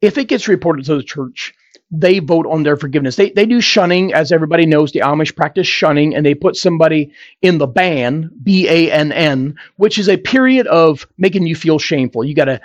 [0.00, 1.52] if it gets reported to the church,
[1.90, 3.16] they vote on their forgiveness.
[3.16, 4.92] They, they do shunning, as everybody knows.
[4.92, 9.56] The Amish practice shunning, and they put somebody in the ban, B A N N,
[9.76, 12.24] which is a period of making you feel shameful.
[12.24, 12.60] You got to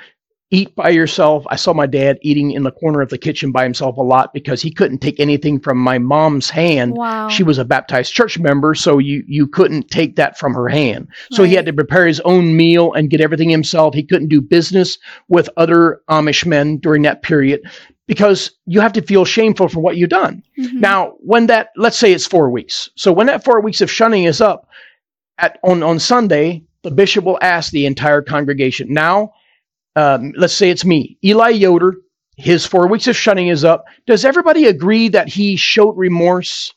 [0.51, 1.43] eat by yourself.
[1.49, 4.31] I saw my dad eating in the corner of the kitchen by himself a lot
[4.31, 6.93] because he couldn't take anything from my mom's hand.
[6.93, 7.29] Wow.
[7.29, 11.07] She was a baptized church member, so you you couldn't take that from her hand.
[11.31, 11.49] So right.
[11.49, 13.95] he had to prepare his own meal and get everything himself.
[13.95, 17.61] He couldn't do business with other Amish men during that period
[18.07, 20.43] because you have to feel shameful for what you've done.
[20.57, 20.79] Mm-hmm.
[20.79, 22.89] Now, when that, let's say it's four weeks.
[22.95, 24.69] So when that four weeks of shunning is up
[25.37, 28.93] at, on, on Sunday, the bishop will ask the entire congregation.
[28.93, 29.33] Now,
[29.95, 31.95] um, let's say it's me, Eli Yoder,
[32.37, 33.85] his four weeks of shunning is up.
[34.05, 36.73] Does everybody agree that he showed remorse?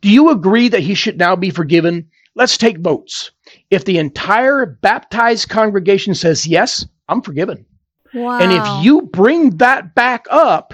[0.00, 2.10] Do you agree that he should now be forgiven?
[2.34, 3.30] Let's take votes.
[3.70, 7.64] If the entire baptized congregation says yes, I'm forgiven.
[8.16, 8.38] Wow.
[8.38, 10.72] And if you bring that back up,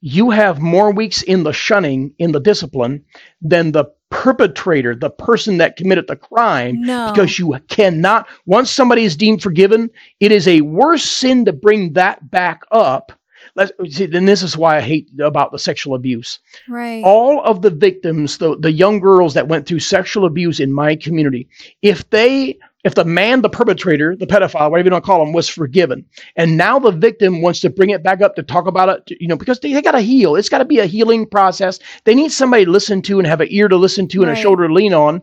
[0.00, 3.04] you have more weeks in the shunning, in the discipline,
[3.42, 7.10] than the perpetrator, the person that committed the crime, no.
[7.12, 11.92] because you cannot, once somebody is deemed forgiven, it is a worse sin to bring
[11.94, 13.12] that back up.
[13.56, 16.38] Let's see, then this is why I hate about the sexual abuse.
[16.68, 17.02] Right.
[17.04, 20.94] All of the victims, the, the young girls that went through sexual abuse in my
[20.94, 21.48] community,
[21.82, 25.32] if they if the man, the perpetrator, the pedophile, whatever you want to call him,
[25.32, 26.04] was forgiven,
[26.36, 29.28] and now the victim wants to bring it back up to talk about it, you
[29.28, 30.36] know, because they, they got to heal.
[30.36, 31.78] It's got to be a healing process.
[32.04, 34.36] They need somebody to listen to and have an ear to listen to and a
[34.36, 35.22] shoulder to lean on.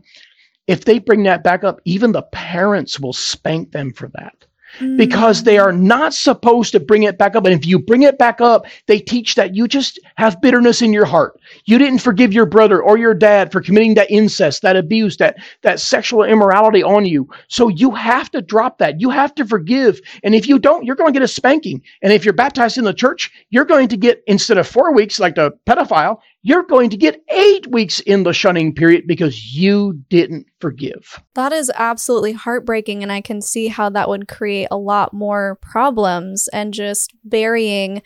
[0.67, 4.46] If they bring that back up, even the parents will spank them for that.
[4.79, 4.97] Mm.
[4.97, 7.45] because they are not supposed to bring it back up.
[7.45, 10.93] And if you bring it back up, they teach that you just have bitterness in
[10.93, 11.39] your heart.
[11.65, 15.37] You didn't forgive your brother or your dad for committing that incest, that abuse, that,
[15.63, 17.27] that sexual immorality on you.
[17.47, 19.01] So you have to drop that.
[19.01, 19.99] You have to forgive.
[20.23, 21.81] And if you don't, you're going to get a spanking.
[22.03, 25.19] And if you're baptized in the church, you're going to get, instead of four weeks
[25.19, 30.01] like the pedophile, you're going to get eight weeks in the shunning period because you
[30.09, 31.21] didn't forgive.
[31.35, 33.03] That is absolutely heartbreaking.
[33.03, 38.01] And I can see how that would create a lot more problems and just burying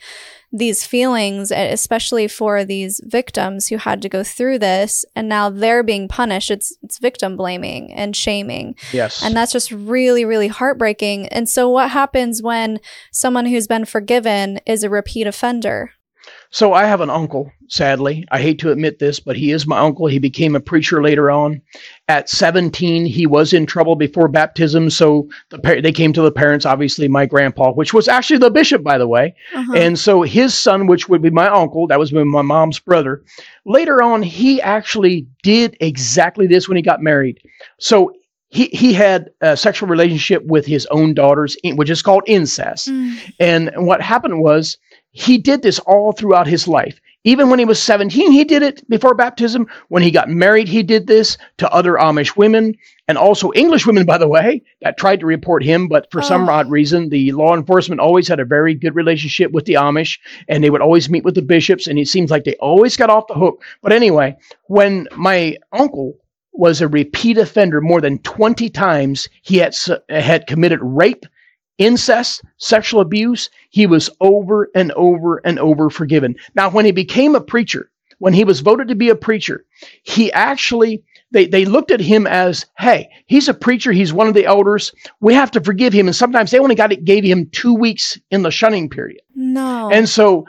[0.50, 5.04] these feelings, especially for these victims who had to go through this.
[5.14, 6.50] And now they're being punished.
[6.50, 8.74] It's, it's victim blaming and shaming.
[8.92, 9.22] Yes.
[9.22, 11.28] And that's just really, really heartbreaking.
[11.28, 12.80] And so, what happens when
[13.12, 15.92] someone who's been forgiven is a repeat offender?
[16.52, 18.26] So I have an uncle, sadly.
[18.30, 20.06] I hate to admit this, but he is my uncle.
[20.06, 21.62] He became a preacher later on.
[22.08, 26.66] At 17, he was in trouble before baptism, so the they came to the parents,
[26.66, 29.34] obviously my grandpa, which was actually the bishop, by the way.
[29.54, 29.72] Uh-huh.
[29.74, 33.22] And so his son, which would be my uncle, that was my mom's brother.
[33.64, 37.40] Later on, he actually did exactly this when he got married.
[37.80, 38.12] So
[38.52, 42.88] he, he had a sexual relationship with his own daughters, which is called incest.
[42.88, 43.16] Mm.
[43.40, 44.76] And what happened was
[45.12, 47.00] he did this all throughout his life.
[47.24, 49.68] Even when he was 17, he did it before baptism.
[49.88, 52.74] When he got married, he did this to other Amish women
[53.06, 55.86] and also English women, by the way, that tried to report him.
[55.86, 56.24] But for oh.
[56.24, 60.18] some odd reason, the law enforcement always had a very good relationship with the Amish
[60.48, 61.86] and they would always meet with the bishops.
[61.86, 63.62] And it seems like they always got off the hook.
[63.82, 66.18] But anyway, when my uncle
[66.52, 69.76] was a repeat offender more than 20 times, he had,
[70.08, 71.24] had committed rape
[71.78, 76.36] incest, sexual abuse, he was over and over and over forgiven.
[76.54, 79.64] Now, when he became a preacher, when he was voted to be a preacher,
[80.02, 84.34] he actually they, they looked at him as, hey, he's a preacher, he's one of
[84.34, 84.92] the elders.
[85.20, 86.06] We have to forgive him.
[86.06, 89.22] And sometimes they only got it, gave him two weeks in the shunning period.
[89.34, 89.90] No.
[89.90, 90.46] And so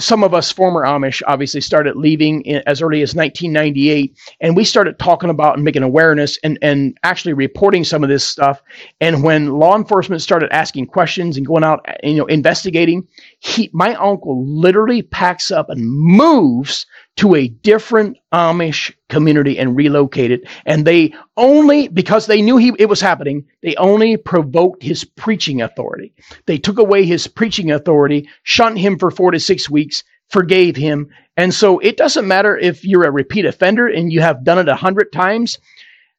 [0.00, 4.98] some of us former Amish obviously started leaving as early as 1998, and we started
[4.98, 8.62] talking about and making awareness and, and actually reporting some of this stuff.
[9.00, 13.06] And when law enforcement started asking questions and going out, you know, investigating,
[13.40, 20.48] he, my uncle literally packs up and moves to a different Amish community and relocated.
[20.64, 25.60] And they only, because they knew he, it was happening, they only provoked his preaching
[25.60, 26.14] authority.
[26.46, 31.08] They took away his preaching authority, shunned him for four to six weeks, forgave him.
[31.36, 34.68] And so it doesn't matter if you're a repeat offender and you have done it
[34.68, 35.58] a hundred times.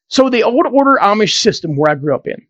[0.08, 2.46] So the old order Amish system where I grew up in,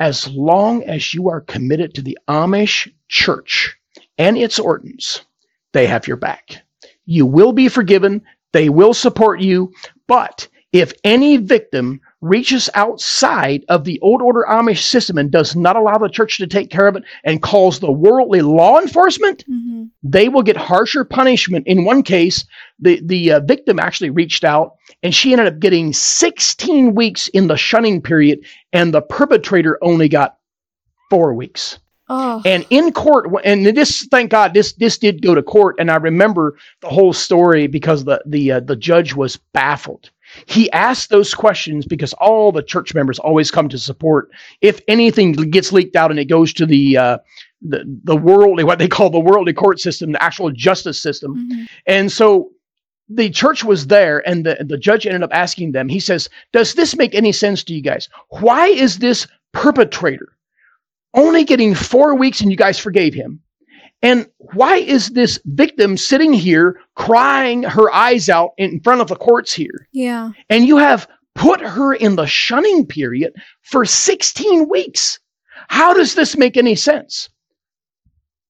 [0.00, 3.76] as long as you are committed to the Amish church
[4.18, 5.24] and its ordinance,
[5.72, 6.62] they have your back.
[7.06, 8.22] You will be forgiven.
[8.52, 9.72] They will support you.
[10.06, 15.76] But if any victim reaches outside of the old order Amish system and does not
[15.76, 19.84] allow the church to take care of it and calls the worldly law enforcement, mm-hmm.
[20.02, 21.66] they will get harsher punishment.
[21.68, 22.44] In one case,
[22.80, 27.46] the, the uh, victim actually reached out and she ended up getting 16 weeks in
[27.46, 28.40] the shunning period,
[28.72, 30.38] and the perpetrator only got
[31.10, 31.78] four weeks.
[32.08, 32.42] Oh.
[32.44, 35.96] And in court, and this, thank God, this this did go to court, and I
[35.96, 40.10] remember the whole story because the the uh, the judge was baffled.
[40.46, 44.30] He asked those questions because all the church members always come to support.
[44.60, 47.18] If anything gets leaked out and it goes to the uh,
[47.62, 51.64] the the worldly, what they call the worldly court system, the actual justice system, mm-hmm.
[51.86, 52.50] and so
[53.08, 55.88] the church was there, and the the judge ended up asking them.
[55.88, 58.10] He says, "Does this make any sense to you guys?
[58.28, 60.34] Why is this perpetrator?"
[61.14, 63.40] Only getting four weeks and you guys forgave him.
[64.02, 69.16] And why is this victim sitting here crying her eyes out in front of the
[69.16, 69.88] courts here?
[69.92, 70.32] Yeah.
[70.50, 75.18] And you have put her in the shunning period for 16 weeks.
[75.68, 77.30] How does this make any sense?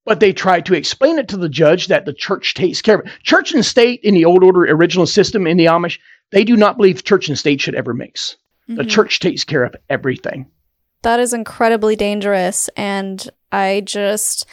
[0.05, 3.07] But they tried to explain it to the judge that the church takes care of
[3.07, 3.13] it.
[3.23, 5.99] Church and state in the old order original system in the Amish,
[6.31, 8.37] they do not believe church and state should ever mix.
[8.69, 8.77] Mm-hmm.
[8.77, 10.47] The church takes care of everything.
[11.05, 12.69] That is incredibly dangerous.
[12.77, 14.47] And I just,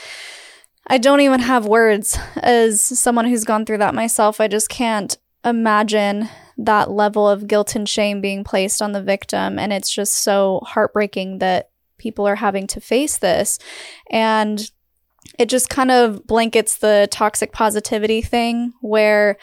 [0.86, 4.42] I don't even have words as someone who's gone through that myself.
[4.42, 9.58] I just can't imagine that level of guilt and shame being placed on the victim.
[9.58, 13.58] And it's just so heartbreaking that people are having to face this.
[14.10, 14.70] And
[15.40, 19.38] it just kind of blankets the toxic positivity thing where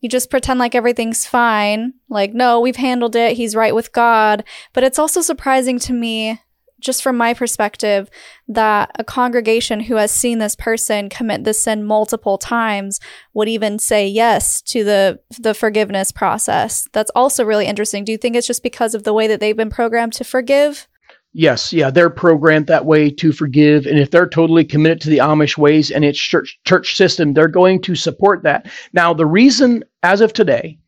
[0.00, 1.94] you just pretend like everything's fine.
[2.08, 3.36] Like, no, we've handled it.
[3.36, 4.44] He's right with God.
[4.72, 6.40] But it's also surprising to me
[6.82, 8.10] just from my perspective,
[8.48, 13.00] that a congregation who has seen this person commit this sin multiple times
[13.32, 16.86] would even say yes to the the forgiveness process.
[16.92, 18.04] That's also really interesting.
[18.04, 20.88] Do you think it's just because of the way that they've been programmed to forgive?
[21.34, 25.18] Yes, yeah, they're programmed that way to forgive, and if they're totally committed to the
[25.18, 28.70] Amish ways and its church church system, they're going to support that.
[28.92, 30.78] Now, the reason, as of today,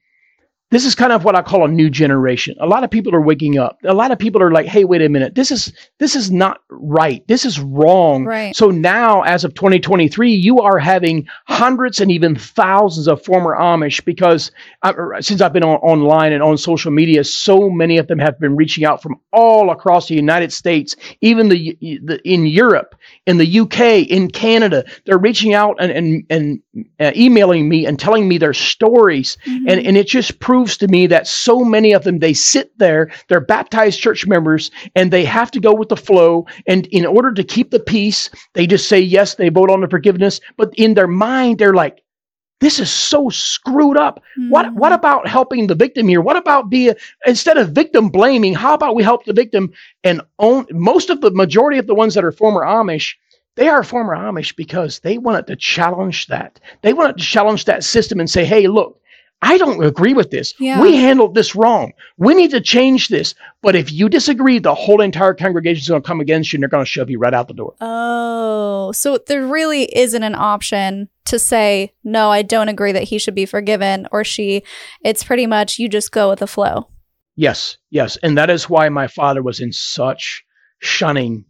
[0.74, 2.56] this is kind of what I call a new generation.
[2.60, 3.78] A lot of people are waking up.
[3.84, 5.34] A lot of people are like, "Hey, wait a minute.
[5.34, 7.26] This is this is not right.
[7.28, 8.56] This is wrong." Right.
[8.56, 14.04] So now as of 2023, you are having hundreds and even thousands of former Amish
[14.04, 14.50] because
[14.82, 18.40] I, since I've been on, online and on social media, so many of them have
[18.40, 23.38] been reaching out from all across the United States, even the, the in Europe, in
[23.38, 24.84] the UK, in Canada.
[25.06, 26.62] They're reaching out and and, and
[27.00, 29.64] uh, emailing me and telling me their stories, Mhm.
[29.68, 33.10] and and it just proves to me that so many of them they sit there,
[33.28, 36.46] they're baptized church members, and they have to go with the flow.
[36.66, 39.88] And in order to keep the peace, they just say yes, they vote on the
[39.88, 42.03] forgiveness, but in their mind they're like.
[42.60, 44.22] This is so screwed up.
[44.48, 44.96] What what Mhm.
[44.96, 46.20] about helping the victim here?
[46.20, 46.94] What about being
[47.26, 48.54] instead of victim blaming?
[48.54, 49.70] How about we help the victim
[50.02, 53.14] and own most of the majority of the ones that are former Amish?
[53.56, 56.58] They are former Amish because they wanted to challenge that.
[56.82, 58.98] They wanted to challenge that system and say, "Hey, look,
[59.42, 60.54] I don't agree with this.
[60.58, 60.80] Yeah.
[60.80, 61.92] We handled this wrong.
[62.16, 63.34] We need to change this.
[63.62, 66.62] But if you disagree, the whole entire congregation is going to come against you and
[66.62, 70.34] they're going to shove you right out the door." Oh, so there really isn't an
[70.34, 74.62] option to say, no, I don't agree that he should be forgiven or she.
[75.02, 76.88] It's pretty much you just go with the flow.
[77.36, 78.16] Yes, yes.
[78.22, 80.44] And that is why my father was in such
[80.78, 81.44] shunning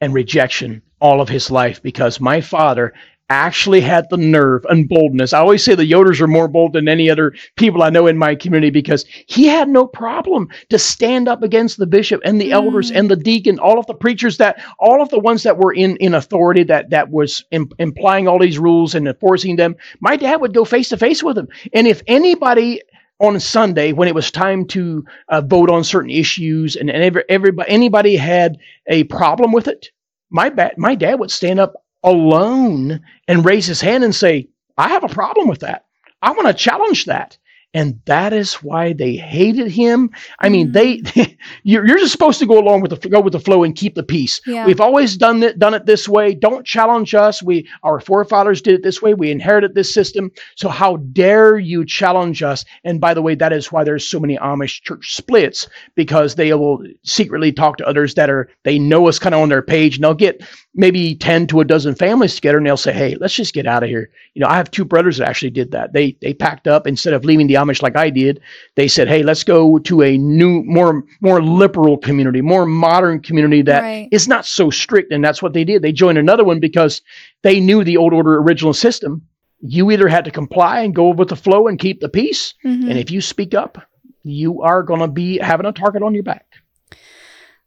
[0.00, 2.92] and rejection all of his life because my father
[3.30, 5.32] actually had the nerve and boldness.
[5.32, 8.16] I always say the Yoders are more bold than any other people I know in
[8.16, 12.52] my community because he had no problem to stand up against the bishop and the
[12.52, 12.96] elders Mm.
[12.98, 15.96] and the deacon, all of the preachers that, all of the ones that were in,
[15.96, 19.76] in authority that, that was im- implying all these rules and enforcing them.
[20.00, 21.48] My dad would go face to face with them.
[21.74, 22.80] And if anybody
[23.20, 27.24] on Sunday when it was time to uh, vote on certain issues and, and every,
[27.28, 29.90] everybody anybody had a problem with it,
[30.30, 34.88] my ba- my dad would stand up alone and raise his hand and say, "I
[34.88, 35.84] have a problem with that.
[36.22, 37.38] I want to challenge that."
[37.74, 40.10] And that is why they hated him.
[40.38, 40.72] I mean, mm.
[40.72, 43.76] they you're, you're just supposed to go along with the go with the flow and
[43.76, 44.40] keep the peace.
[44.46, 44.64] Yeah.
[44.64, 46.34] We've always done it done it this way.
[46.34, 47.42] Don't challenge us.
[47.42, 49.12] We our forefathers did it this way.
[49.12, 50.30] We inherited this system.
[50.56, 52.64] So how dare you challenge us?
[52.84, 56.54] And by the way, that is why there's so many Amish church splits because they
[56.54, 59.96] will secretly talk to others that are they know us kind of on their page
[59.96, 60.42] and they'll get
[60.74, 63.82] maybe 10 to a dozen families together and they'll say, "Hey, let's just get out
[63.82, 65.92] of here." You know, I have two brothers that actually did that.
[65.92, 68.40] They they packed up instead of leaving the Amish like I did.
[68.76, 73.62] They said, "Hey, let's go to a new more more liberal community, more modern community
[73.62, 74.08] that Right.
[74.12, 75.82] is not so strict." And that's what they did.
[75.82, 77.02] They joined another one because
[77.42, 79.22] they knew the old order original system.
[79.60, 82.88] You either had to comply and go with the flow and keep the peace, Mhm.
[82.90, 83.78] and if you speak up,
[84.22, 86.46] you are going to be having a target on your back.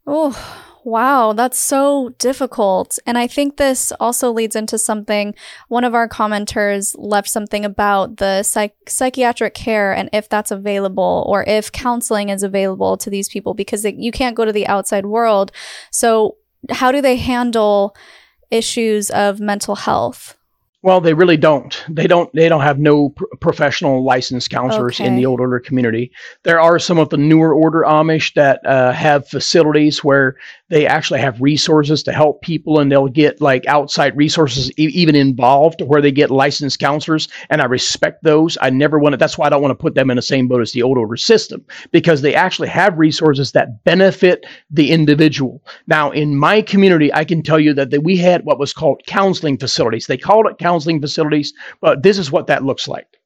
[0.08, 0.36] Oh,
[0.84, 1.34] wow.
[1.34, 2.98] That's so difficult.
[3.06, 5.36] And I think this also leads into something.
[5.68, 11.26] One of our commenters left something about the psych- psychiatric care and if that's available
[11.28, 14.68] or if counseling is available to these people because they, you can't go to the
[14.68, 15.52] outside world.
[15.92, 16.38] So,
[16.70, 17.96] how do they handle
[18.52, 20.38] issues of mental health?
[20.84, 21.86] Well, they really don't.
[21.88, 22.34] They don't.
[22.34, 26.12] They don't have no pr- professional licensed counselors in the old order community.
[26.42, 30.38] There are some of the newer order Amish that uh, have facilities where
[30.70, 35.16] they actually have resources to help people, and they'll get like outside resources e- even
[35.16, 37.28] involved, where they get licensed counselors.
[37.52, 38.58] And I respect those.
[38.60, 39.18] I never want to.
[39.18, 40.98] That's why I don't want to put them in the same boat as the old
[40.98, 45.64] order system because they actually have resources that benefit the individual.
[45.86, 49.04] Now, in my community, I can tell you that, that we had what was called
[49.06, 50.08] counseling facilities.
[50.08, 53.20] They called it counseling facilities, but this is what that looks like.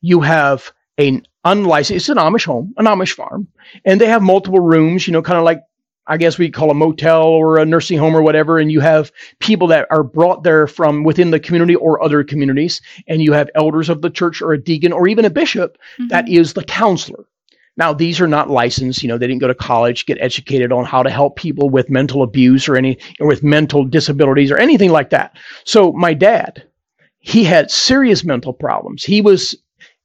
[0.00, 3.48] You have an unlicensed, it's an Amish home, an Amish farm,
[3.84, 5.60] and they have multiple rooms, you know, kind of like
[6.08, 9.10] I guess we call a motel or a nursing home or whatever, and you have
[9.40, 13.50] people that are brought there from within the community or other communities, and you have
[13.54, 16.08] elders of the church or a deacon or even a bishop mm-hmm.
[16.08, 17.24] that is the counselor.
[17.76, 19.02] Now, these are not licensed.
[19.02, 21.90] You know, they didn't go to college, get educated on how to help people with
[21.90, 25.36] mental abuse or any, or with mental disabilities or anything like that.
[25.64, 26.64] So, my dad,
[27.26, 29.02] he had serious mental problems.
[29.02, 29.56] He was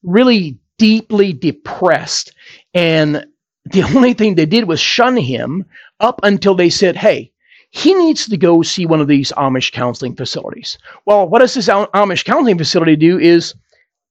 [0.01, 2.34] really deeply depressed.
[2.73, 3.27] And
[3.65, 5.63] the only thing they did was shun him
[5.99, 7.31] up until they said, hey,
[7.69, 10.79] he needs to go see one of these Amish counseling facilities.
[11.05, 13.53] Well, what does this Amish counseling facility do is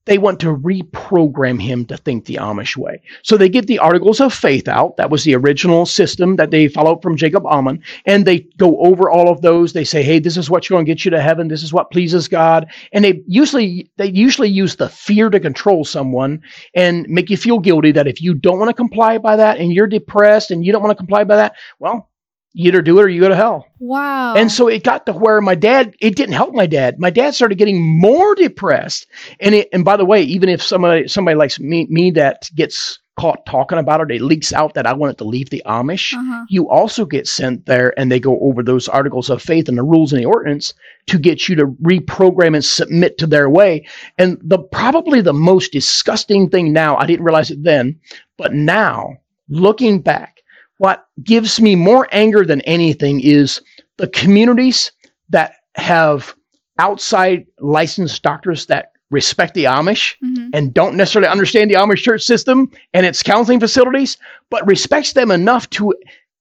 [0.06, 3.02] they want to reprogram him to think the Amish way.
[3.22, 4.96] So they get the articles of faith out.
[4.96, 7.82] That was the original system that they followed from Jacob Ammann.
[8.06, 9.72] And they go over all of those.
[9.72, 11.48] They say, hey, this is what's going to get you to heaven.
[11.48, 12.70] This is what pleases God.
[12.92, 16.42] And they usually, they usually use the fear to control someone
[16.74, 19.72] and make you feel guilty that if you don't want to comply by that and
[19.72, 22.09] you're depressed and you don't want to comply by that, well,
[22.52, 23.66] You either do it or you go to hell.
[23.78, 24.34] Wow.
[24.34, 26.98] And so it got to where my dad, it didn't help my dad.
[26.98, 29.06] My dad started getting more depressed.
[29.38, 32.98] And it, and by the way, even if somebody somebody like me, me that gets
[33.20, 36.14] caught talking about it, it leaks out that I wanted to leave the Amish.
[36.14, 36.44] Uh-huh.
[36.48, 39.82] You also get sent there and they go over those articles of faith and the
[39.82, 40.74] rules and the ordinance
[41.06, 43.86] to get you to reprogram and submit to their way.
[44.18, 48.00] And the probably the most disgusting thing now, I didn't realize it then,
[48.38, 50.39] but now looking back,
[50.80, 53.60] what gives me more anger than anything is
[53.98, 54.92] the communities
[55.28, 56.34] that have
[56.78, 60.48] outside licensed doctors that respect the Amish Mhm.
[60.54, 64.16] and don't necessarily understand the Amish church system and its counseling facilities,
[64.48, 65.92] but respects them enough to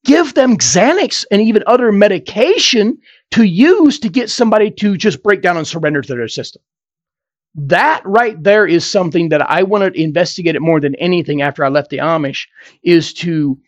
[0.05, 2.97] give them Xanax and even other medication
[3.31, 6.61] to use to get somebody to just break down and surrender to their system.
[7.55, 11.65] That right there is something that I wanted to investigate it more than anything after
[11.65, 12.47] I left the Amish
[12.83, 13.59] is to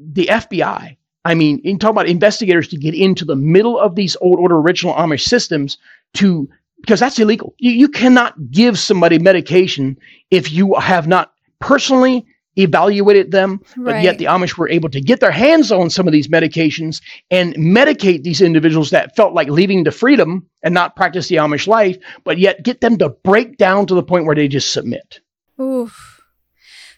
[0.00, 0.96] the FBI.
[1.24, 4.56] I mean, in talk about investigators to get into the middle of these old order
[4.56, 5.76] original Amish systems
[6.14, 6.48] to
[6.80, 7.54] because that's illegal.
[7.58, 9.98] You, you cannot give somebody medication
[10.30, 12.26] if you have not personally
[12.56, 16.12] evaluated them, but yet the Amish were able to get their hands on some of
[16.12, 21.28] these medications and medicate these individuals that felt like leaving the freedom and not practice
[21.28, 24.48] the Amish life, but yet get them to break down to the point where they
[24.48, 25.20] just submit.
[25.60, 26.15] Oof.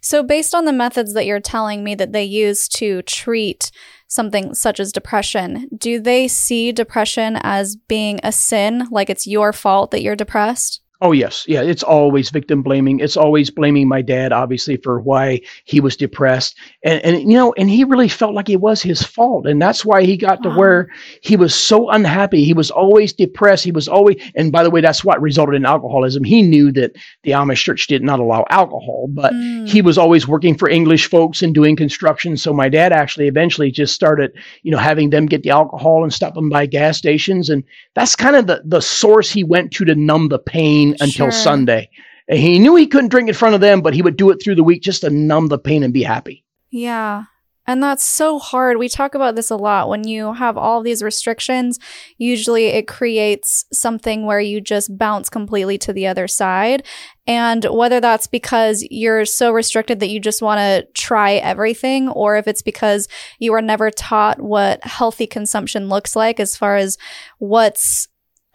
[0.08, 3.70] So, based on the methods that you're telling me that they use to treat
[4.06, 9.52] something such as depression, do they see depression as being a sin, like it's your
[9.52, 10.80] fault that you're depressed?
[11.00, 11.62] Oh yes, yeah.
[11.62, 12.98] It's always victim blaming.
[12.98, 17.54] It's always blaming my dad, obviously, for why he was depressed, and and you know,
[17.56, 20.50] and he really felt like it was his fault, and that's why he got to
[20.50, 20.88] where
[21.22, 22.42] he was so unhappy.
[22.42, 23.62] He was always depressed.
[23.62, 26.24] He was always, and by the way, that's what resulted in alcoholism.
[26.24, 29.68] He knew that the Amish church did not allow alcohol, but Mm.
[29.68, 32.36] he was always working for English folks and doing construction.
[32.36, 34.32] So my dad actually eventually just started,
[34.64, 37.50] you know, having them get the alcohol and stop them by gas stations.
[37.50, 37.62] And
[37.94, 41.32] that's kind of the, the source he went to to numb the pain until Sure.
[41.32, 41.90] Sunday.
[42.28, 44.42] And he knew he couldn't drink in front of them, but he would do it
[44.42, 46.44] through the week just to numb the pain and be happy.
[46.70, 47.24] Yeah.
[47.66, 48.78] And that's so hard.
[48.78, 49.90] We talk about this a lot.
[49.90, 51.78] When you have all these restrictions,
[52.16, 56.86] usually it creates something where you just bounce completely to the other side.
[57.26, 62.38] And whether that's because you're so restricted that you just want to try everything, or
[62.38, 63.06] if it's because
[63.38, 66.96] you were never taught what healthy consumption looks like as far as
[67.36, 68.08] what's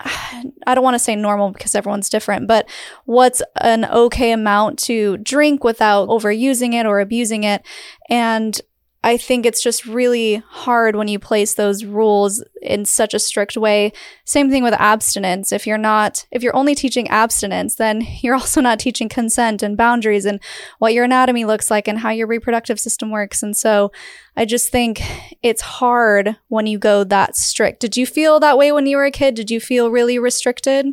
[0.68, 2.70] I don't want to say normal because everyone's different, but
[3.06, 7.66] what's an okay amount to drink without overusing it or abusing it.
[8.10, 8.60] And
[9.06, 13.58] I think it's just really hard when you place those rules in such a strict
[13.58, 13.92] way.
[14.24, 15.52] Same thing with abstinence.
[15.52, 19.76] If you're not, if you're only teaching abstinence, then you're also not teaching consent and
[19.76, 20.40] boundaries and
[20.80, 23.44] what your anatomy looks like and how your reproductive system works.
[23.44, 23.92] And so
[24.38, 25.02] I just think
[25.42, 27.82] it's hard when you go that strict.
[27.82, 29.36] Did you feel that way when you were a kid?
[29.36, 30.88] Did you feel really restricted?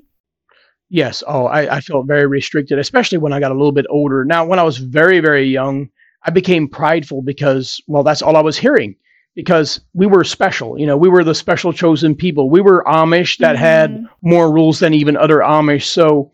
[0.88, 1.22] Yes.
[1.28, 4.24] Oh, I, I felt very restricted, especially when I got a little bit older.
[4.24, 5.88] Now, when I was very, very young,
[6.24, 8.96] I became prideful because, well, that's all I was hearing.
[9.36, 12.50] Because we were special, you know, we were the special chosen people.
[12.50, 14.08] We were Amish that had Mhm.
[14.22, 15.84] more rules than even other Amish.
[15.84, 16.32] So,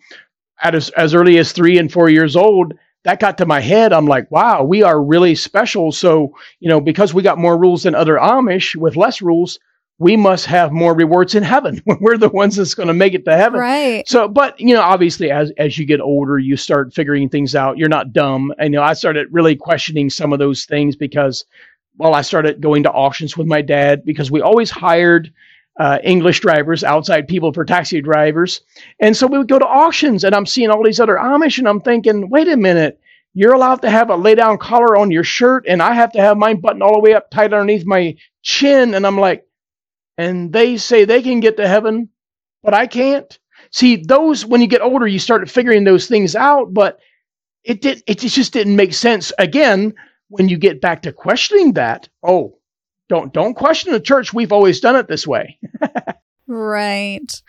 [0.63, 2.73] at as, as early as three and four years old,
[3.05, 3.93] that got to my head.
[3.93, 5.93] I'm like, wow, we are really special.
[5.93, 9.59] So, you know, because we got more rules than other Amish with less rules,
[9.99, 11.83] we must have more rewards in heaven.
[12.01, 13.61] we're the ones that's going to make it to heaven.
[13.61, 14.07] Right.
[14.07, 17.79] So, but you know, obviously, as as you get older, you start figuring things out.
[17.79, 18.53] You're not dumb.
[18.59, 21.45] I know I started really questioning some of those things because,
[21.97, 25.33] well, I started going to auctions with my dad because we always hired
[25.79, 28.61] uh, English drivers, outside people for taxi drivers,
[29.01, 31.69] and so we would go to auctions, and I'm seeing all these other Amish, and
[31.69, 33.01] I'm thinking, wait a minute.
[33.39, 36.23] You're allowed to have a lay down collar on your shirt, and I have to
[36.23, 38.95] have mine buttoned all the way up tight underneath my chin.
[38.95, 39.46] And I'm like,
[40.19, 42.09] and they say they can get to heaven,
[42.63, 43.39] but I can't.
[43.71, 46.99] See, those when you get older, you start figuring those things out, but
[47.65, 49.33] it did it just didn't make sense.
[49.39, 49.95] Again,
[50.29, 52.59] when you get back to questioning that, oh,
[53.09, 54.33] don't don't question the church.
[54.33, 55.59] We've always done it this way.
[56.47, 57.43] Right.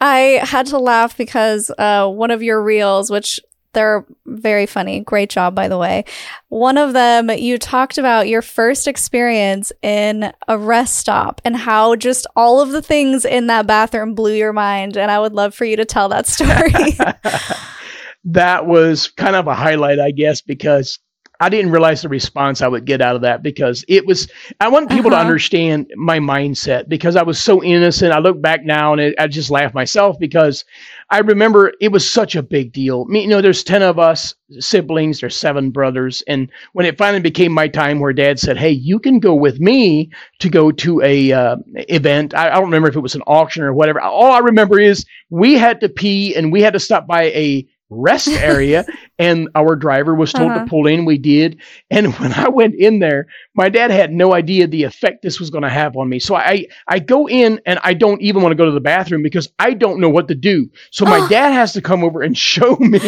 [0.00, 3.40] I had to laugh because uh, one of your reels, which
[3.72, 6.04] they're very funny, great job, by the way.
[6.48, 11.94] One of them, you talked about your first experience in a rest stop and how
[11.96, 14.96] just all of the things in that bathroom blew your mind.
[14.96, 16.72] And I would love for you to tell that story.
[18.24, 20.98] that was kind of a highlight, I guess, because
[21.42, 24.28] I didn't realize the response I would get out of that because it was.
[24.60, 25.22] I want people Uh-huh.
[25.22, 28.12] to understand my mindset because I was so innocent.
[28.12, 30.64] I look back now and it, I just laugh myself because
[31.12, 33.04] I remember it was such a big deal.
[33.06, 35.20] Me, you know, there's ten of us siblings.
[35.20, 38.98] There's seven brothers, and when it finally became my time, where Dad said, "Hey, you
[39.00, 41.56] can go with me to go to a uh,
[41.88, 44.00] event," I, I don't remember if it was an auction or whatever.
[44.00, 47.66] All I remember is we had to pee and we had to stop by a
[47.90, 48.86] rest area
[49.18, 50.60] and our driver was told Uh-huh.
[50.64, 51.60] to pull in we did
[51.90, 55.50] and when i went in there my dad had no idea the effect this was
[55.50, 58.52] going to have on me so i i go in and i don't even want
[58.52, 61.28] to go to the bathroom because i don't know what to do so my Oh.
[61.28, 63.00] dad has to come over and show me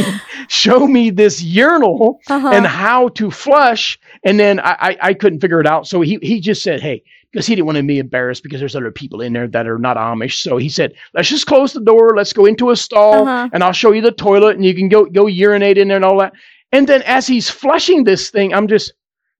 [0.49, 2.51] show me this urinal Uh-huh.
[2.53, 6.18] and how to flush and then I, I i couldn't figure it out so he
[6.22, 7.03] he just said hey
[7.33, 9.78] because he didn't want to be embarrassed because there's other people in there that are
[9.78, 10.43] not Amish.
[10.43, 12.14] So he said, "Let's just close the door.
[12.16, 13.49] Let's go into a stall, Uh-huh.
[13.53, 16.05] and I'll show you the toilet, and you can go go urinate in there and
[16.05, 16.35] all that."
[16.72, 18.93] And then as he's flushing this thing, I'm just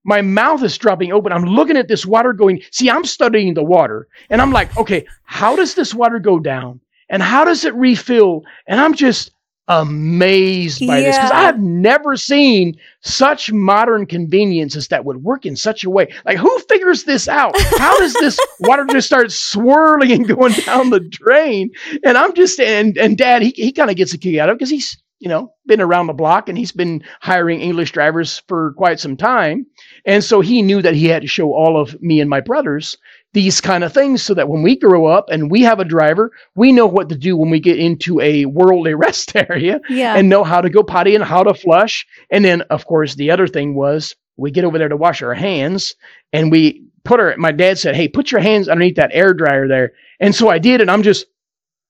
[0.05, 1.31] my mouth is dropping open.
[1.31, 2.61] I'm looking at this water going.
[2.71, 6.81] See, I'm studying the water, and I'm like, okay, how does this water go down,
[7.09, 8.43] and how does it refill?
[8.67, 9.31] And I'm just
[9.67, 15.55] amazed by this because I have never seen such modern conveniences that would work in
[15.55, 16.07] such a way.
[16.25, 17.53] Like, who figures this out?
[17.77, 21.71] How does this water just start swirling and going down the drain?
[22.03, 24.55] And I'm just and and Dad, he he kind of gets a kick out of
[24.55, 28.39] it because he's you know been around the block and he's been hiring English drivers
[28.47, 29.65] for quite some time,
[30.05, 32.97] and so he knew that he had to show all of me and my brothers
[33.33, 36.31] these kind of things so that when we grow up and we have a driver,
[36.55, 40.15] we know what to do when we get into a worldly rest area yeah.
[40.15, 42.05] and know how to go potty and how to flush.
[42.29, 45.33] And then, of course, the other thing was we get over there to wash our
[45.33, 45.95] hands
[46.31, 49.67] and we put our, my dad said, Hey, put your hands underneath that air dryer
[49.67, 49.93] there.
[50.19, 50.79] And so I did.
[50.79, 51.25] And I'm just,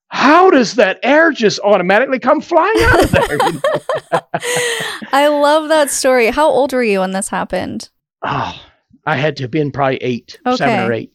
[0.08, 3.38] how does that air just automatically come flying out of there?
[5.12, 6.28] I love that story.
[6.28, 7.90] How old were you when this happened?
[8.24, 8.54] oh,
[9.06, 11.12] I had to have been probably eight, seven or eight.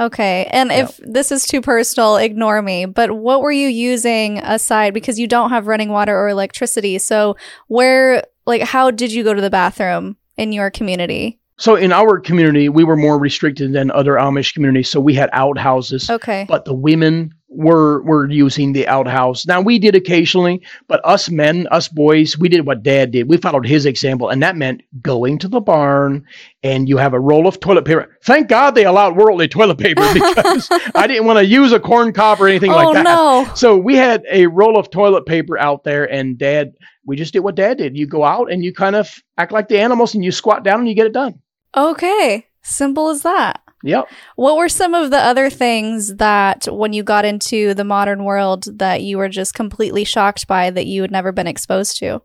[0.00, 0.48] Okay.
[0.50, 2.84] And if this is too personal, ignore me.
[2.84, 6.98] But what were you using aside because you don't have running water or electricity?
[6.98, 7.36] So,
[7.68, 11.38] where, like, how did you go to the bathroom in your community?
[11.56, 14.90] So in our community, we were more restricted than other Amish communities.
[14.90, 16.10] So we had outhouses.
[16.10, 16.46] Okay.
[16.48, 19.46] but the women were were using the outhouse.
[19.46, 23.28] Now we did occasionally, but us men, us boys, we did what dad did.
[23.28, 26.24] We followed his example, and that meant going to the barn
[26.62, 28.16] and you have a roll of toilet paper.
[28.24, 32.12] Thank God they allowed worldly toilet paper because I didn't want to use a corn
[32.12, 33.04] cob or anything oh, like that.
[33.04, 33.48] no.
[33.54, 36.72] So we had a roll of toilet paper out there, and dad,
[37.06, 37.96] we just did what dad did.
[37.96, 40.80] You go out and you kind of act like the animals and you squat down
[40.80, 41.40] and you get it done.
[41.76, 42.46] Okay.
[42.62, 43.60] Simple as that.
[43.84, 44.08] Yep.
[44.36, 48.66] What were some of the other things that when you got into the modern world
[48.78, 52.22] that you were just completely shocked by that you had never been exposed to?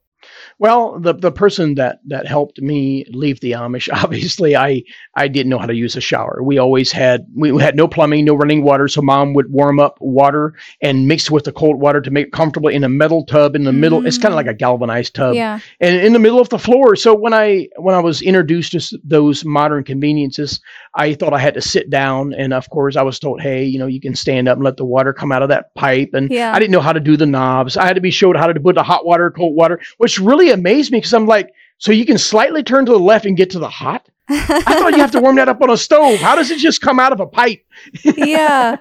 [0.59, 4.83] Well, the the person that that helped me leave the Amish, obviously, I
[5.15, 6.41] I didn't know how to use a shower.
[6.43, 9.97] We always had we had no plumbing, no running water, so mom would warm up
[10.01, 13.55] water and mix with the cold water to make it comfortable in a metal tub
[13.55, 14.05] in the middle.
[14.05, 14.45] It's kind of mm.
[14.45, 15.59] like a galvanized tub, yeah.
[15.79, 16.95] and in the middle of the floor.
[16.95, 20.59] So when I when I was introduced to those modern conveniences,
[20.93, 23.79] I thought I had to sit down, and of course, I was told, hey, you
[23.79, 26.29] know, you can stand up and let the water come out of that pipe, and
[26.29, 26.53] Yeah.
[26.53, 27.77] I didn't know how to do the knobs.
[27.77, 30.48] I had to be showed how to put the hot water, cold water, which really
[30.51, 33.49] amazed me because I'm like, so you can slightly turn to the left and get
[33.51, 34.07] to the hot?
[34.31, 34.35] I
[34.77, 36.19] thought you have to warm that up on a stove.
[36.19, 37.65] How does it just come out of a pipe?
[38.03, 38.77] yeah.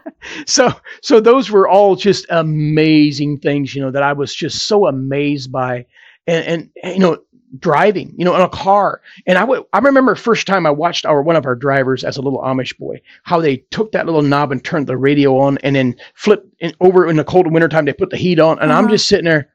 [0.46, 4.86] So, so those were all just amazing things, you know, that I was just so
[4.86, 5.86] amazed by,
[6.26, 7.18] and and, and, you know,
[7.58, 9.00] driving, you know, in a car.
[9.26, 12.18] And I would, I remember first time I watched our one of our drivers as
[12.18, 15.56] a little Amish boy, how they took that little knob and turned the radio on,
[15.58, 17.86] and then flipped in, over in the cold wintertime.
[17.86, 18.94] They put the heat on, and I'm Uh-huh.
[18.94, 19.48] just sitting there,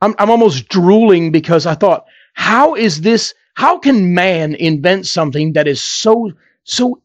[0.00, 3.34] I'm I'm almost drooling because I thought, how is this?
[3.54, 6.32] How can man invent something that is so
[6.64, 7.02] so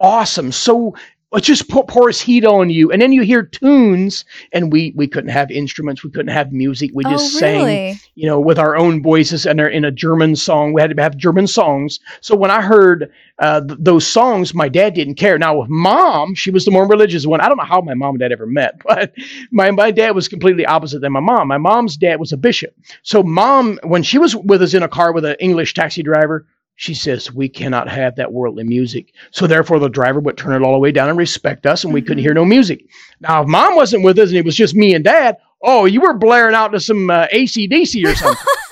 [0.00, 0.94] awesome, so
[1.36, 5.06] it just pour, pours heat on you, and then you hear tunes, and we we
[5.06, 8.76] couldn't have instruments, we couldn't have music, we just oh, sang, you know, with our
[8.76, 10.72] own voices, and they're in a German song.
[10.72, 12.00] We had to have German songs.
[12.20, 15.38] So when I heard uh, th- those songs, my dad didn't care.
[15.38, 17.40] Now with mom, she was the more religious one.
[17.40, 19.12] I don't know how my mom and dad ever met, but
[19.50, 21.48] my my dad was completely opposite than my mom.
[21.48, 22.76] My mom's dad was a bishop.
[23.02, 26.46] So mom, when she was with us in a car with an English taxi driver,
[26.76, 29.12] she says we cannot have that worldly music.
[29.30, 31.92] So therefore, the driver would turn it all the way down and respect us, and
[31.94, 32.26] we couldn't Mhm.
[32.26, 32.84] hear no music.
[33.20, 36.00] Now, if mom wasn't with us and it was just me and dad, oh, you
[36.00, 38.44] were blaring out to some uh, ACDC or something.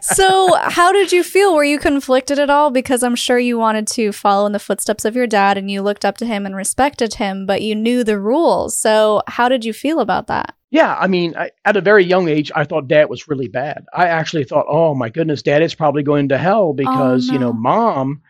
[0.00, 1.54] so, how did you feel?
[1.54, 2.70] Were you conflicted at all?
[2.70, 5.82] Because I'm sure you wanted to follow in the footsteps of your dad and you
[5.82, 8.76] looked up to him and respected him, but you knew the rules.
[8.76, 10.54] So, how did you feel about that?
[10.70, 13.86] Yeah, I mean, I, at a very young age, I thought dad was really bad.
[13.92, 17.32] I actually thought, oh my goodness, dad is probably going to hell oh, because, oh,
[17.32, 17.34] no.
[17.34, 18.22] you know, mom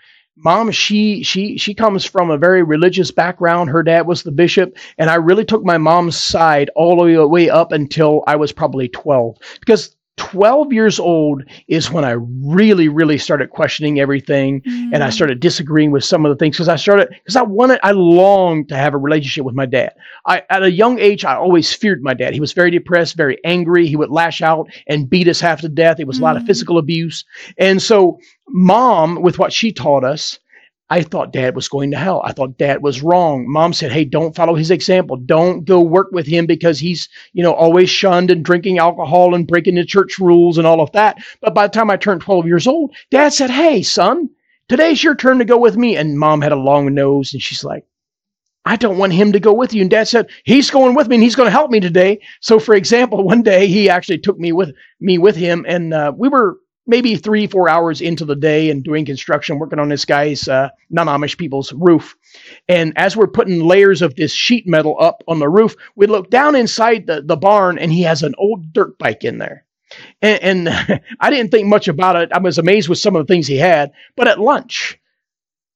[0.42, 4.76] mom she she she comes from a very religious background her dad was the bishop
[4.96, 8.88] and i really took my mom's side all the way up until i was probably
[8.88, 14.90] 12 because 12 years old is when I really, really started questioning everything mm.
[14.92, 15.12] and I mm.
[15.14, 18.68] started disagreeing with some of the things because I started, because I wanted, I longed
[18.68, 19.94] to have a relationship with my dad.
[20.26, 22.34] I, at a young age, I always feared my dad.
[22.34, 23.86] He was very depressed, very angry.
[23.86, 25.98] He would lash out and beat us half to death.
[25.98, 26.20] It was mm.
[26.20, 26.46] a lot of mm.
[26.46, 27.24] physical abuse.
[27.56, 30.38] And so, mom, with what she taught us,
[30.90, 32.20] I thought dad was going to hell.
[32.24, 33.48] I thought dad was wrong.
[33.48, 35.16] Mom said, Hey, don't follow his example.
[35.16, 39.46] Don't go work with him because he's, you know, always shunned and drinking alcohol and
[39.46, 41.18] breaking the church rules and all of that.
[41.40, 44.28] But by the time I turned 12 years old, dad said, Hey, son,
[44.68, 45.96] today's your turn to go with me.
[45.96, 47.84] And mom had a long nose and she's like,
[48.64, 49.82] I don't want him to go with you.
[49.82, 52.20] And dad said, he's going with me and he's going to help me today.
[52.40, 56.12] So for example, one day he actually took me with me with him and uh,
[56.16, 60.04] we were maybe three, four hours into the day and doing construction, working on this
[60.04, 62.16] guy's uh, non Amish people's roof.
[62.68, 66.30] And as we're putting layers of this sheet metal up on the roof, we look
[66.30, 69.64] down inside the, the barn and he has an old dirt bike in there.
[70.22, 72.32] And, and I didn't think much about it.
[72.32, 73.92] I was amazed with some of the things he had.
[74.16, 74.98] But at lunch,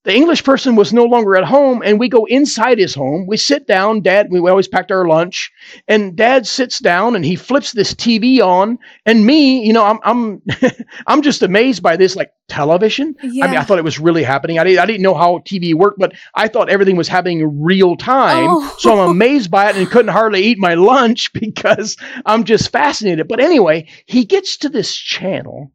[0.04, 3.26] the English person was no longer at home, and we go inside his home.
[3.26, 4.28] We sit down, Dad.
[4.30, 5.50] We always packed our lunch,
[5.88, 8.78] and Dad sits down and he flips this TV on.
[9.06, 10.42] And me, you know, I'm I'm
[11.06, 13.14] I'm just amazed by this, like television.
[13.22, 13.44] Yeah.
[13.44, 14.58] I mean, I thought it was really happening.
[14.58, 17.62] I didn't I didn't know how TV worked, but I thought everything was happening in
[17.62, 18.46] real time.
[18.48, 18.76] Oh.
[18.78, 21.96] So I'm amazed by it and couldn't hardly eat my lunch because
[22.26, 23.28] I'm just fascinated.
[23.28, 25.72] But anyway, he gets to this channel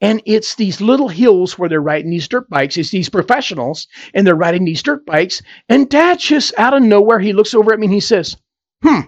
[0.00, 2.76] and it's these little hills where they're riding these dirt bikes.
[2.76, 5.42] It's these professionals and they're riding these dirt bikes.
[5.68, 8.36] And dad just out of nowhere, he looks over at me and he says,
[8.82, 9.00] Hmm,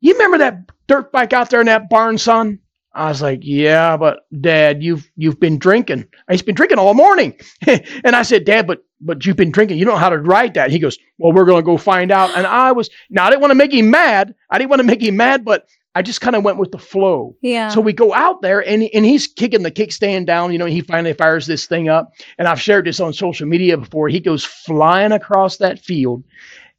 [0.00, 2.60] you remember that dirt bike out there in that barn, son?
[2.92, 6.06] I was like, Yeah, but dad, you've you've been drinking.
[6.30, 7.38] He's been drinking all morning.
[7.66, 9.78] and I said, Dad, but but you've been drinking.
[9.78, 10.70] You don't know how to ride that.
[10.70, 12.36] He goes, Well, we're gonna go find out.
[12.36, 14.34] And I was now I didn't want to make him mad.
[14.50, 16.78] I didn't want to make him mad, but I just kind of went with the
[16.78, 17.36] flow.
[17.40, 17.68] Yeah.
[17.68, 20.52] So we go out there and, and he's kicking the kickstand down.
[20.52, 22.12] You know, he finally fires this thing up.
[22.38, 24.08] And I've shared this on social media before.
[24.08, 26.22] He goes flying across that field.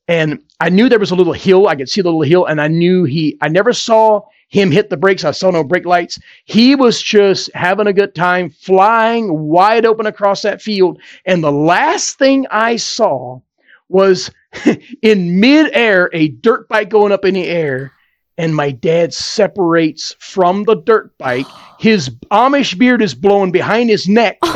[0.07, 1.67] And I knew there was a little hill.
[1.67, 2.45] I could see the little hill.
[2.45, 5.25] And I knew he, I never saw him hit the brakes.
[5.25, 6.17] I saw no brake lights.
[6.45, 11.01] He was just having a good time, flying wide open across that field.
[11.25, 13.41] And the last thing I saw
[13.89, 14.31] was
[15.01, 17.91] in midair, a dirt bike going up in the air
[18.37, 21.47] and my dad separates from the dirt bike.
[21.79, 24.37] His Amish beard is blowing behind his neck.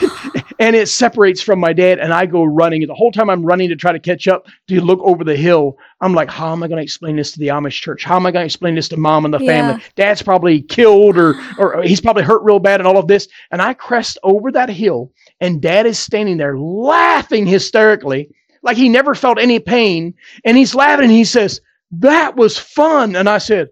[0.58, 2.86] and it separates from my dad, and I go running.
[2.86, 5.76] The whole time I'm running to try to catch up to look over the hill,
[6.00, 8.04] I'm like, how am I going to explain this to the Amish church?
[8.04, 9.68] How am I going to explain this to mom and the yeah.
[9.68, 9.84] family?
[9.94, 13.28] Dad's probably killed or, or he's probably hurt real bad and all of this.
[13.50, 18.30] And I crest over that hill, and dad is standing there laughing hysterically,
[18.62, 20.14] like he never felt any pain.
[20.44, 21.60] And he's laughing, and he says,
[21.92, 23.16] that was fun.
[23.16, 23.70] And I said,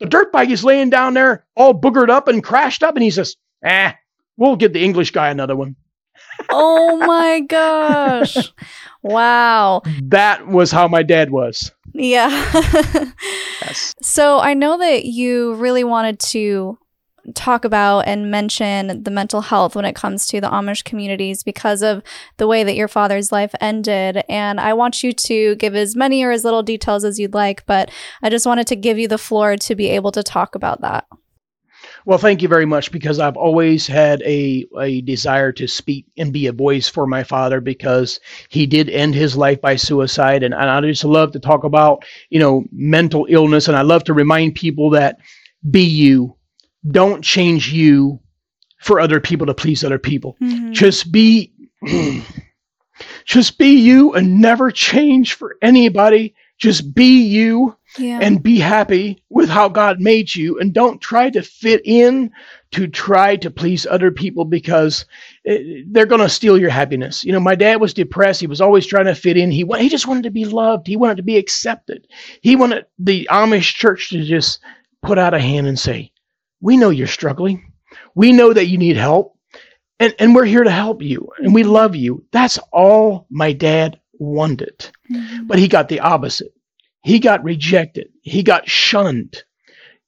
[0.00, 2.94] the dirt bike is laying down there all boogered up and crashed up.
[2.94, 3.94] And he says, ah,
[4.36, 5.76] we'll give the English guy another one.
[6.50, 8.36] oh my gosh.
[9.02, 9.82] Wow.
[10.02, 11.70] That was how my dad was.
[11.94, 12.28] Yeah.
[13.62, 13.94] yes.
[14.02, 16.76] So I know that you really wanted to
[17.34, 21.82] talk about and mention the mental health when it comes to the Amish communities because
[21.82, 22.02] of
[22.36, 24.22] the way that your father's life ended.
[24.28, 27.64] And I want you to give as many or as little details as you'd like,
[27.66, 27.90] but
[28.22, 31.06] I just wanted to give you the floor to be able to talk about that.
[32.04, 36.32] Well, thank you very much because I've always had a, a desire to speak and
[36.32, 38.18] be a voice for my father because
[38.48, 40.42] he did end his life by suicide.
[40.42, 43.68] And, and I just love to talk about, you know, mental illness.
[43.68, 45.18] And I love to remind people that
[45.70, 46.34] be you,
[46.86, 48.20] don't change you
[48.80, 50.36] for other people to please other people.
[50.40, 50.72] Mm-hmm.
[50.72, 51.52] Just be
[53.24, 56.34] just be you and never change for anybody.
[56.58, 58.18] Just be you yeah.
[58.20, 62.32] and be happy with how God made you and don't try to fit in
[62.72, 65.06] to try to please other people because
[65.44, 67.24] they're going to steal your happiness.
[67.24, 68.40] You know, my dad was depressed.
[68.40, 69.52] He was always trying to fit in.
[69.52, 70.88] He he just wanted to be loved.
[70.88, 72.08] He wanted to be accepted.
[72.42, 74.58] He wanted the Amish church to just
[75.02, 76.10] put out a hand and say,
[76.60, 77.72] we know you're struggling.
[78.14, 79.36] We know that you need help.
[80.00, 81.28] And, and we're here to help you.
[81.38, 82.24] And we love you.
[82.30, 84.90] That's all my dad wanted.
[85.10, 85.46] Mm-hmm.
[85.46, 86.52] But he got the opposite.
[87.02, 88.10] He got rejected.
[88.22, 89.42] He got shunned.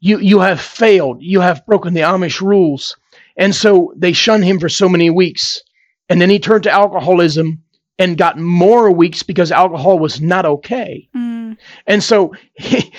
[0.00, 1.22] You, you have failed.
[1.22, 2.96] You have broken the Amish rules.
[3.36, 5.60] And so they shunned him for so many weeks.
[6.08, 7.62] And then he turned to alcoholism
[7.98, 11.08] and got more weeks because alcohol was not okay.
[11.14, 11.56] Mm.
[11.86, 12.34] And so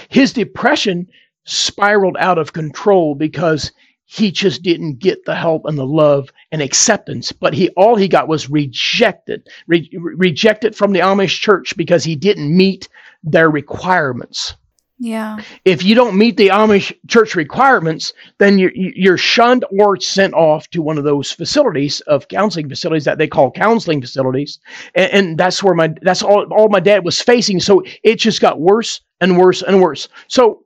[0.09, 1.07] his depression
[1.45, 3.71] spiraled out of control because
[4.05, 7.31] he just didn't get the help and the love and acceptance.
[7.31, 12.15] But he all he got was rejected re- rejected from the amish church because he
[12.15, 12.89] didn't meet
[13.23, 14.55] their requirements.
[15.03, 15.41] Yeah.
[15.65, 20.69] if you don't meet the amish church requirements then you're, you're shunned or sent off
[20.69, 24.59] to one of those facilities of counseling facilities that they call counseling facilities.
[24.93, 27.61] And, and that's where my that's all, all my dad was facing.
[27.61, 30.07] So it just got worse and worse and worse.
[30.27, 30.65] So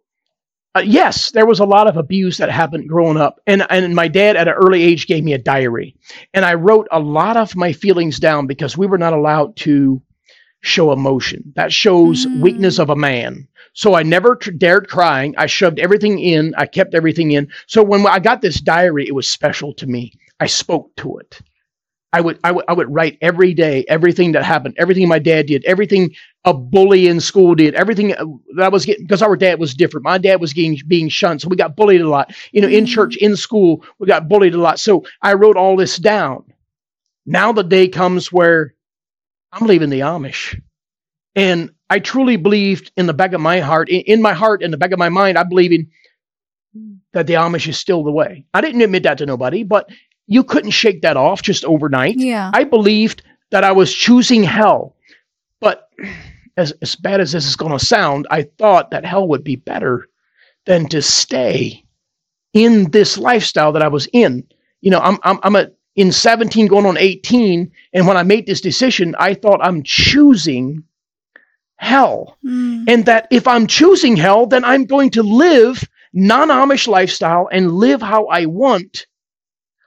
[0.75, 3.39] uh, yes, there was a lot of abuse that happened growing up.
[3.47, 5.95] And, and my dad at an early age gave me a diary.
[6.33, 10.01] And I wrote a lot of my feelings down because we were not allowed to
[10.61, 11.53] show emotion.
[11.55, 12.41] That shows Mm.
[12.41, 13.47] weakness of a man.
[13.73, 15.35] So I never tr- dared crying.
[15.37, 16.53] I shoved everything in.
[16.57, 17.47] I kept everything in.
[17.67, 20.13] So when I got this diary, it was special to me.
[20.39, 21.39] I spoke to it.
[22.13, 25.47] I would, I would, I would write every day, everything that happened, everything my dad
[25.47, 26.15] did, everything
[26.45, 30.03] a bully in school did, everything that I was getting, because our dad was different.
[30.03, 31.41] My dad was getting, being shunned.
[31.41, 32.33] So we got bullied a lot.
[32.51, 32.89] You know, in Mhm.
[32.89, 34.79] church, in school, we got bullied a lot.
[34.79, 36.43] So I wrote all this down.
[37.25, 38.75] Now the day comes where
[39.51, 40.59] I'm leaving the Amish.
[41.35, 44.71] And I truly believed in the back of my heart, in, in my heart, in
[44.71, 45.87] the back of my mind, I believe in
[47.13, 48.45] that the Amish is still the way.
[48.53, 49.89] I didn't admit that to nobody, but
[50.27, 52.17] you couldn't shake that off just overnight.
[52.17, 52.51] Yeah.
[52.53, 54.95] I believed that I was choosing hell.
[55.61, 55.89] But
[56.57, 59.55] as, as bad as this is going to sound, I thought that hell would be
[59.55, 60.07] better
[60.65, 61.83] than to stay
[62.53, 64.43] in this lifestyle that I was in.
[64.81, 67.71] You know, I'm, I'm, I'm a, in 17 going on 18.
[67.93, 70.83] And when I made this decision, I thought I'm choosing
[71.77, 72.37] hell.
[72.45, 72.85] Mm.
[72.87, 75.83] And that if I'm choosing hell, then I'm going to live
[76.13, 79.05] non Amish lifestyle and live how I want,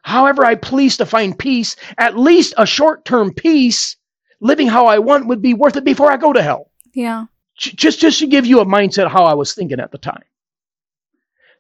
[0.03, 1.77] however I please to find peace.
[1.97, 3.97] At least a short term peace,
[4.41, 6.71] living how I want would be worth it before I go to hell.
[6.95, 7.27] Yeah.
[7.57, 10.23] Just, just to give you a mindset of how I was thinking at the time.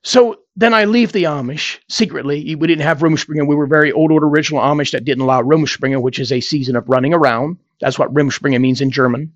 [0.03, 2.55] So then I leave the Amish secretly.
[2.55, 3.49] We didn't have Rumspringen.
[3.49, 6.77] We were very old, old original Amish that didn't allow Rumspringen, which is a season
[6.77, 7.59] of running around.
[7.81, 9.35] That's what Rumspringen means in German.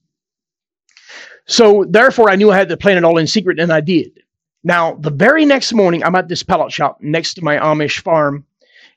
[1.47, 4.23] So therefore, I knew I had to plan it all in secret, and I did.
[4.63, 8.47] Now, the very next morning, I'm at this pellet shop next to my Amish farm,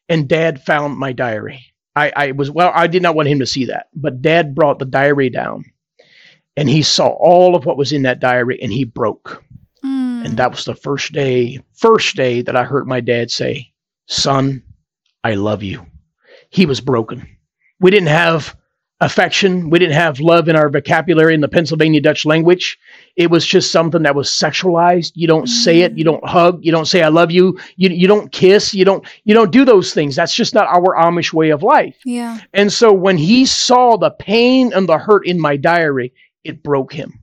[0.08, 1.74] and Dad found my diary.
[1.96, 4.80] I, I was well, I did not want him to see that, but Dad brought
[4.80, 5.66] the diary down,
[6.58, 9.43] and he saw all of what was in that diary, and he broke.
[9.84, 10.26] Mm.
[10.26, 13.72] And that was the first day, first day that I heard my dad say,
[14.08, 14.64] Son,
[15.24, 15.86] I love you.
[16.50, 17.28] He was broken.
[17.80, 18.56] We didn't have
[19.06, 19.70] affection.
[19.70, 22.78] We didn't have love in our vocabulary in the Pennsylvania Dutch language.
[23.16, 25.12] It was just something that was sexualized.
[25.16, 25.97] You don't say it.
[25.97, 26.28] You don't mm.
[26.28, 26.60] hug.
[26.64, 27.58] You don't say I love you.
[27.78, 28.74] You, you don't kiss.
[28.74, 30.16] You don't you don't do those things.
[30.16, 31.95] That's just not our Amish way of life.
[32.03, 32.39] Yeah.
[32.53, 36.12] And so when he saw the pain and the hurt in my diary,
[36.43, 37.20] it broke him.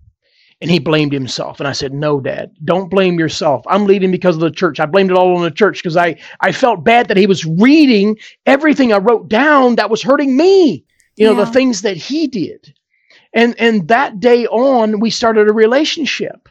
[0.60, 1.58] And he blamed himself.
[1.58, 3.64] And I said, No, Dad, don't blame yourself.
[3.66, 4.78] I'm leaving because of the church.
[4.78, 7.44] I blamed it all on the church because I, I felt bad that he was
[7.44, 8.16] reading
[8.46, 10.84] everything I wrote down that was hurting me.
[11.16, 11.44] You know, Yeah.
[11.44, 12.74] the things that he did.
[13.34, 16.48] And and that day on, we started a relationship.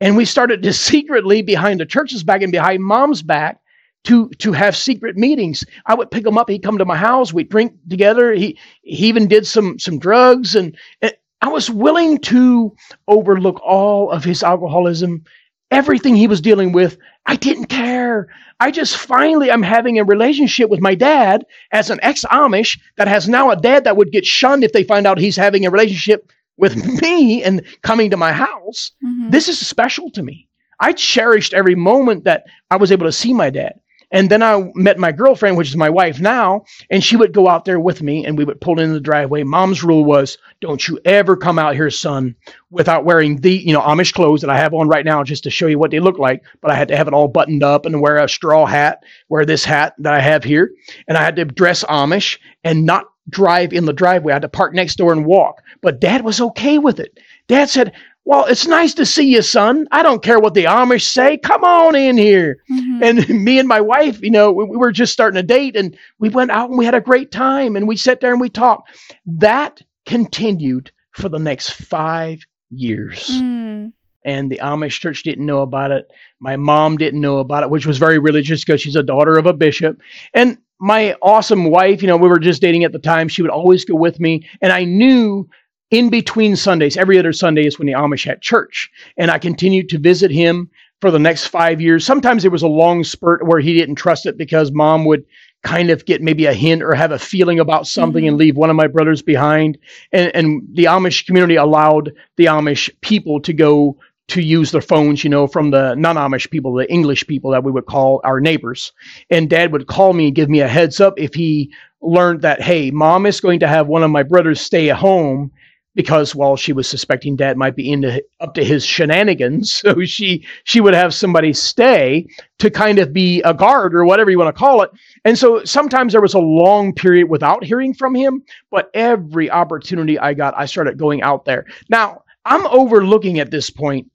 [0.00, 3.60] And we started to secretly behind the church's back and behind mom's back
[4.04, 5.64] to to have secret meetings.
[5.86, 6.50] I would pick him up.
[6.50, 7.32] He'd come to my house.
[7.32, 8.32] We'd drink together.
[8.32, 12.74] He he even did some some drugs, and, and I was willing to
[13.08, 15.24] overlook all of his alcoholism,
[15.72, 16.98] everything he was dealing with.
[17.26, 18.28] I didn't care.
[18.60, 23.08] I just finally I'm having a relationship with my dad as an ex Amish that
[23.08, 25.70] has now a dad that would get shunned if they find out he's having a
[25.70, 28.92] relationship with me and coming to my house.
[29.04, 29.30] Mhm.
[29.30, 30.48] This is special to me.
[30.80, 33.74] I cherished every moment that I was able to see my dad.
[34.12, 37.48] And then I met my girlfriend, which is my wife now, and she would go
[37.48, 39.42] out there with me and we would pull in the driveway.
[39.42, 42.36] Mom's rule was, don't you ever come out here, son,
[42.70, 45.50] without wearing the, you know, Amish clothes that I have on right now just to
[45.50, 46.44] show you what they look like.
[46.60, 49.44] But I had to have it all buttoned up and wear a straw hat, wear
[49.44, 50.70] this hat that I have here.
[51.08, 54.32] And I had to dress Amish and not drive in the driveway.
[54.32, 55.62] I had to park next door and walk.
[55.80, 57.18] But dad was okay with it.
[57.48, 57.92] Dad said,
[58.24, 59.86] well, it's nice to see you, son.
[59.90, 61.38] I don't care what the Amish say.
[61.38, 62.58] Come on in here.
[62.70, 63.02] Mhm.
[63.02, 65.96] And me and my wife, you know, we, we were just starting a date and
[66.18, 68.48] we went out and we had a great time and we sat there and we
[68.48, 68.90] talked.
[69.26, 73.28] That continued for the next five years.
[73.28, 73.92] Mm.
[74.24, 76.06] And the Amish church didn't know about it.
[76.38, 79.46] My mom didn't know about it, which was very religious because she's a daughter of
[79.46, 80.00] a bishop.
[80.32, 83.28] And my awesome wife, you know, we were just dating at the time.
[83.28, 84.48] She would always go with me.
[84.60, 85.48] And I knew
[85.92, 88.90] in between Sundays, every other Sunday is when the Amish had church.
[89.18, 90.70] And I continued to visit him
[91.02, 92.04] for the next five years.
[92.04, 95.24] Sometimes there was a long spurt where he didn't trust it because mom would
[95.62, 98.30] kind of get maybe a hint or have a feeling about something mm-hmm.
[98.30, 99.78] and leave one of my brothers behind.
[100.12, 105.22] And, and the Amish community allowed the Amish people to go to use their phones,
[105.22, 108.40] you know, from the non Amish people, the English people that we would call our
[108.40, 108.92] neighbors.
[109.28, 111.70] And dad would call me and give me a heads up if he
[112.00, 115.52] learned that, hey, mom is going to have one of my brothers stay at home
[115.94, 119.82] because well she was suspecting dad might be into up to his shenanigans.
[119.92, 122.26] So she she would have somebody stay
[122.60, 124.90] to kind of be a guard or whatever you want to call it.
[125.24, 130.18] And so sometimes there was a long period without hearing from him but every opportunity
[130.18, 131.66] i got i started going out there.
[131.88, 134.10] Now i'm overlooking at this point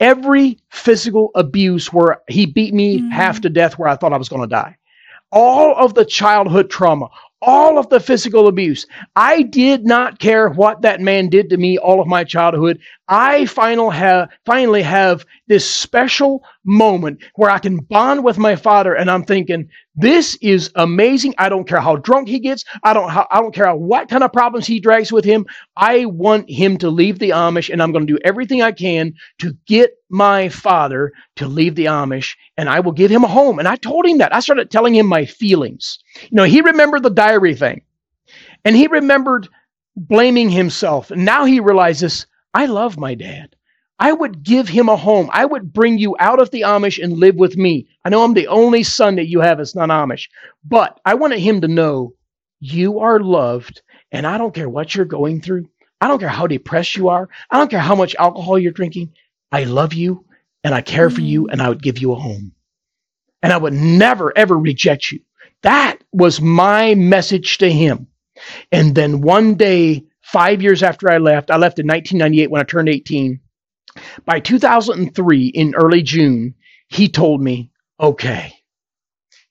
[0.00, 3.10] every physical abuse where he beat me mm-hmm.
[3.10, 4.76] half to death where i thought i was going to die.
[5.32, 7.08] All of the childhood trauma
[7.42, 8.86] all of the physical abuse.
[9.16, 12.80] I did not care what that man did to me all of my childhood.
[13.08, 18.94] I final have, finally have this special moment where I can bond with my father
[18.94, 21.34] and I'm thinking, this is amazing.
[21.38, 22.64] I don't care how drunk he gets.
[22.84, 25.46] I don't, how, I don't care what kind of problems he drags with him.
[25.76, 29.14] I want him to leave the Amish and I'm going to do everything I can
[29.40, 33.58] to get my father to leave the Amish and I will give him a home.
[33.58, 34.34] And I told him that.
[34.34, 35.98] I started telling him my feelings.
[36.24, 37.82] You know, he remembered the diary thing
[38.64, 39.48] and he remembered
[39.96, 41.10] blaming himself.
[41.10, 43.56] And now he realizes I love my dad.
[43.98, 45.28] I would give him a home.
[45.32, 47.86] I would bring you out of the Amish and live with me.
[48.04, 50.28] I know I'm the only son that you have that's not Amish,
[50.64, 52.14] but I wanted him to know
[52.60, 55.68] you are loved and I don't care what you're going through.
[56.00, 57.28] I don't care how depressed you are.
[57.50, 59.12] I don't care how much alcohol you're drinking.
[59.52, 60.24] I love you
[60.64, 61.52] and I care for you mm-hmm.
[61.52, 62.52] and I would give you a home.
[63.42, 65.20] And I would never, ever reject you.
[65.62, 68.06] That was my message to him.
[68.72, 72.64] And then one day, five years after I left, I left in 1998 when I
[72.64, 73.40] turned 18.
[74.24, 76.54] By 2003, in early June,
[76.88, 78.54] he told me, okay.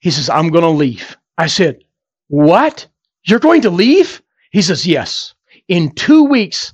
[0.00, 1.16] He says, I'm going to leave.
[1.38, 1.84] I said,
[2.28, 2.86] What?
[3.24, 4.22] You're going to leave?
[4.50, 5.34] He says, Yes.
[5.68, 6.72] In two weeks,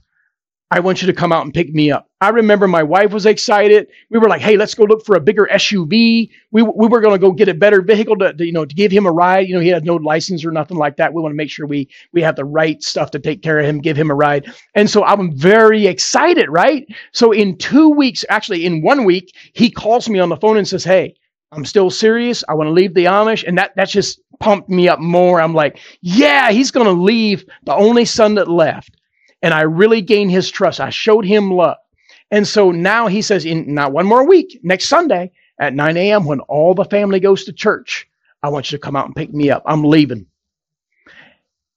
[0.72, 2.10] I want you to come out and pick me up.
[2.20, 3.86] I remember my wife was excited.
[4.10, 6.28] We were like, hey, let's go look for a bigger SUV.
[6.50, 8.74] We, we were going to go get a better vehicle to, to, you know, to
[8.74, 9.46] give him a ride.
[9.46, 11.14] You know, he had no license or nothing like that.
[11.14, 13.66] We want to make sure we, we have the right stuff to take care of
[13.66, 14.52] him, give him a ride.
[14.74, 16.84] And so I'm very excited, right?
[17.12, 20.66] So in two weeks, actually in one week, he calls me on the phone and
[20.66, 21.14] says, hey,
[21.52, 22.42] I'm still serious.
[22.48, 23.44] I want to leave the Amish.
[23.46, 25.40] And that, that just pumped me up more.
[25.40, 28.96] I'm like, yeah, he's going to leave the only son that left
[29.46, 30.80] and I really gained his trust.
[30.80, 31.76] I showed him love.
[32.32, 35.30] And so now he says, in not one more week, next Sunday
[35.60, 38.08] at 9 a.m., when all the family goes to church,
[38.42, 39.62] I want you to come out and pick me up.
[39.64, 40.26] I'm leaving.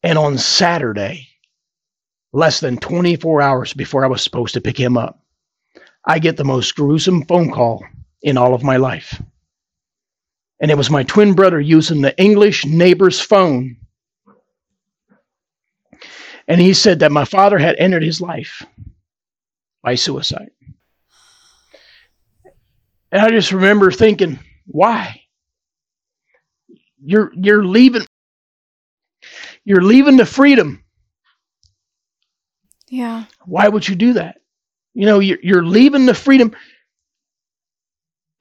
[0.01, 1.27] And on Saturday,
[2.33, 5.19] less than 24 hours before I was supposed to pick him up,
[6.05, 7.85] I get the most gruesome phone call
[8.23, 9.21] in all of my life.
[10.59, 13.77] And it was my twin brother using the English neighbor's phone
[16.49, 18.65] and he said that my father had entered his life
[19.83, 20.49] by suicide.
[23.11, 25.21] And I just remember thinking, why?
[27.01, 28.05] You're you're leaving
[29.63, 30.83] you're leaving the freedom.
[32.89, 33.25] Yeah.
[33.45, 34.41] Why would you do that?
[34.95, 36.55] You know, you're, you're leaving the freedom.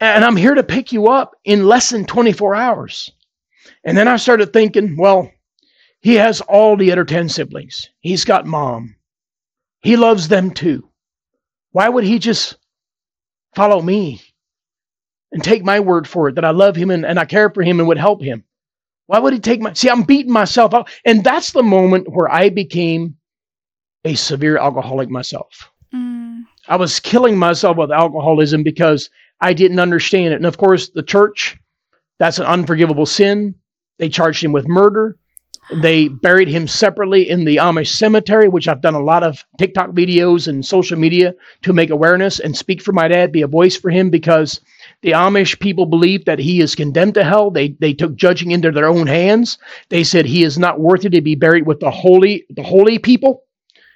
[0.01, 3.11] And I'm here to pick you up in less than 24 hours.
[3.85, 5.31] And then I started thinking, well,
[6.01, 7.89] he has all the other 10 siblings.
[8.01, 8.95] He's got mom.
[9.81, 10.89] He loves them too.
[11.73, 12.57] Why would he just
[13.55, 14.21] follow me
[15.33, 17.63] and take my word for it that I love him and, and I care for
[17.63, 18.45] him and would help him?
[19.07, 19.73] Why would he take my.
[19.73, 20.89] See, I'm beating myself up.
[21.05, 23.17] And that's the moment where I became
[24.05, 25.71] a severe alcoholic myself.
[25.95, 26.43] Mm.
[26.69, 29.09] I was killing myself with alcoholism because
[29.41, 30.37] I didn't understand it.
[30.37, 31.59] And of course, the church,
[32.19, 33.55] that's an unforgivable sin.
[33.99, 35.17] They charged him with murder.
[35.71, 39.91] They buried him separately in the Amish cemetery, which I've done a lot of TikTok
[39.91, 43.77] videos and social media to make awareness and speak for my dad, be a voice
[43.77, 44.61] for him because
[45.03, 47.51] the Amish people believe that he is condemned to hell.
[47.51, 49.59] They they took judging into their own hands.
[49.91, 53.45] They said he is not worthy to be buried with the holy the holy people.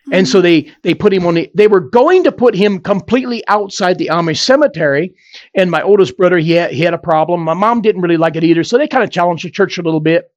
[0.02, 0.14] Mm-hmm.
[0.14, 3.42] And so they they put him on the they were going to put him completely
[3.48, 5.14] outside the Amish cemetery.
[5.54, 7.40] And my oldest brother, he had, he had a problem.
[7.40, 8.62] My mom didn't really like it either.
[8.62, 10.30] So they kind of challenged the church a little bit.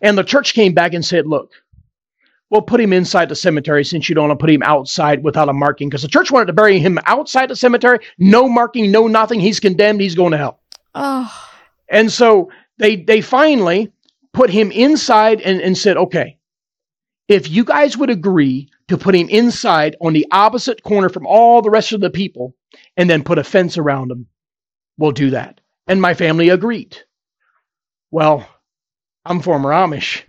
[0.00, 1.52] And the church came back and said, look,
[2.50, 5.48] we'll put him inside the cemetery since you don't want to put him outside without
[5.48, 5.88] a marking.
[5.88, 9.40] Because the church wanted to bury him outside the cemetery, no marking, no nothing.
[9.40, 10.00] He's condemned.
[10.00, 10.60] He's going to hell.
[10.94, 11.32] Oh.
[11.88, 13.92] And so they they finally
[14.32, 16.38] put him inside and, and said, okay,
[17.28, 21.60] if you guys would agree to put him inside on the opposite corner from all
[21.60, 22.54] the rest of the people
[22.96, 24.26] and then put a fence around him,
[24.96, 25.60] we'll do that.
[25.86, 26.96] And my family agreed.
[28.10, 28.48] Well,
[29.28, 30.22] I'm former Amish.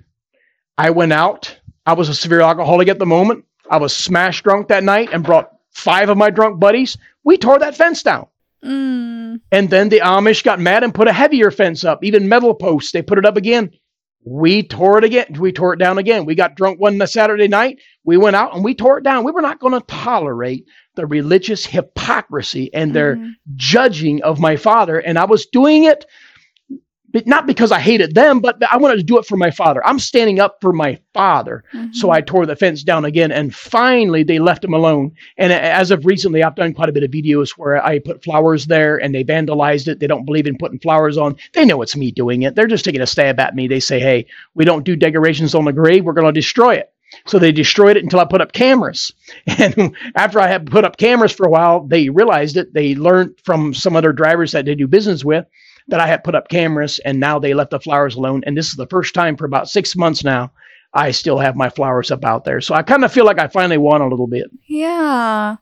[0.78, 1.58] I went out.
[1.86, 3.45] I was a severe alcoholic at the moment.
[3.72, 6.97] I was smashed drunk that night and brought five of my drunk buddies.
[7.24, 8.28] We tore that fence down.
[8.64, 9.39] Mm.
[9.52, 12.91] And then the Amish got mad and put a heavier fence up, even metal posts.
[12.91, 13.72] They put it up again.
[14.26, 15.38] We tore it again.
[15.39, 16.26] We tore it down again.
[16.26, 17.80] We got drunk one Saturday night.
[18.04, 19.24] We went out and we tore it down.
[19.24, 23.32] We were not going to tolerate the religious hypocrisy and their Mhm.
[23.56, 25.00] judging of my father.
[25.00, 26.06] And I was doing it
[27.12, 29.86] but not because I hated them, but I wanted to do it for my father.
[29.86, 31.64] I'm standing up for my father.
[31.93, 32.14] So Mhm.
[32.14, 35.12] I tore the fence down again, and finally they left him alone.
[35.38, 38.68] And as of recently, I've done quite a bit of videos where I put flowers
[38.68, 39.99] there, and they vandalized it.
[39.99, 41.36] They don't believe in putting flowers on.
[41.53, 42.55] They know it's me doing it.
[42.55, 43.68] They're just taking a stab at me.
[43.68, 46.03] They say, "Hey, we don't do decorations on the grave.
[46.05, 46.89] We're going to destroy it."
[47.26, 49.12] So they destroyed it until I put up cameras.
[49.57, 52.74] And after I had put up cameras for a while, they realized it.
[52.74, 55.45] They learned from some other drivers that they do business with
[55.90, 58.44] that I had put up cameras, and now they left the flowers alone.
[58.46, 60.52] And this is the first time for about six months now
[60.94, 62.62] I still have my flowers up out there.
[62.62, 64.50] So I kind of feel like I finally won a little bit.
[64.66, 65.58] Yeah.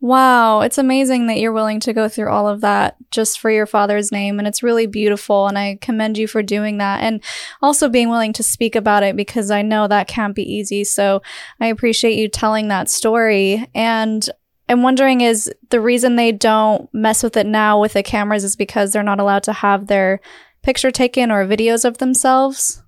[0.00, 0.60] Wow.
[0.60, 4.12] It's amazing that you're willing to go through all of that just for your father's
[4.12, 4.38] name.
[4.38, 5.46] And it's really beautiful.
[5.46, 7.22] And I commend you for doing that and
[7.62, 10.84] also being willing to speak about it because I know that can't be easy.
[10.84, 11.22] So
[11.60, 13.66] I appreciate you telling that story.
[13.74, 14.28] And
[14.68, 18.56] I'm wondering is the reason they don't mess with it now with the cameras is
[18.56, 20.20] because they're not allowed to have their
[20.62, 22.82] picture taken or videos of themselves?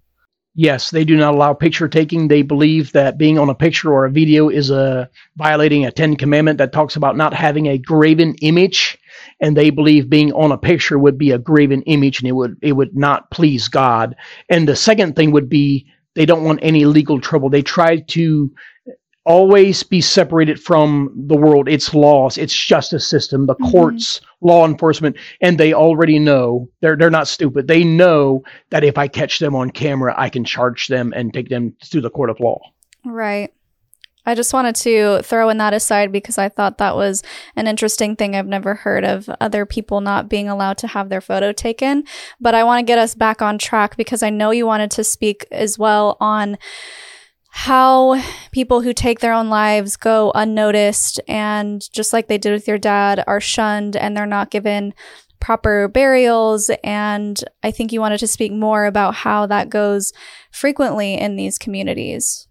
[0.58, 2.28] Yes, they do not allow picture taking.
[2.28, 6.16] They believe that being on a picture or a video is a violating a Ten
[6.16, 8.96] Commandment that talks about not having a graven image,
[9.38, 12.56] and they believe being on a picture would be a graven image, and it would
[12.62, 14.16] it would not please God.
[14.48, 17.50] And the second thing would be they don't want any legal trouble.
[17.50, 18.50] They try to
[19.26, 23.70] always be separated from the world, its laws, its justice system, the Mhm.
[23.72, 27.66] courts, law enforcement, and they already know they're they're not stupid.
[27.66, 31.48] They know that if I catch them on camera, I can charge them and take
[31.48, 32.60] them through the court of law.
[33.04, 33.52] Right.
[34.28, 37.22] I just wanted to throw in that aside because I thought that was
[37.54, 41.20] an interesting thing I've never heard of other people not being allowed to have their
[41.20, 42.02] photo taken.
[42.40, 45.04] But I want to get us back on track because I know you wanted to
[45.04, 46.58] speak as well on
[47.56, 52.68] how people who take their own lives go unnoticed and just like they did with
[52.68, 54.92] your dad are shunned and they're not given
[55.40, 60.12] proper burials and I think you wanted to speak more about how that goes
[60.50, 62.45] frequently in these communities.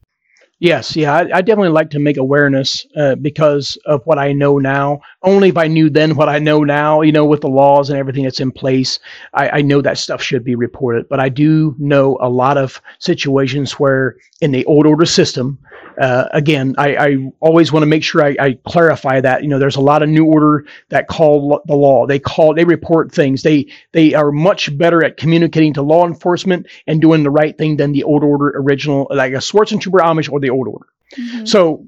[0.66, 4.57] Yes, yeah, I, I definitely like to make awareness uh, because of what I know
[4.57, 4.99] now.
[5.22, 7.99] Only if I knew then what I know now, you know, with the laws and
[7.99, 8.97] everything that's in place,
[9.36, 11.07] I, I know that stuff should be reported.
[11.07, 15.59] But I do know a lot of situations where in the old order system,
[16.00, 19.43] uh, again, I, I always want to make sure I, I clarify that.
[19.43, 22.06] You know, there's a lot of new order that call lo- the law.
[22.06, 23.43] They call, they report things.
[23.43, 27.78] They they are much better at communicating to law enforcement and doing the right thing
[27.78, 30.88] than the old order original, like a Swartzentruber Amish or the old order.
[31.18, 31.48] Mhm.
[31.48, 31.86] So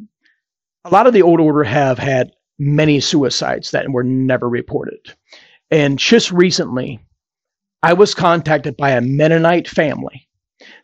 [0.85, 4.99] a lot of the old order have had many suicides that were never reported.
[5.69, 6.99] And just recently,
[7.83, 10.26] I was contacted by a Mennonite family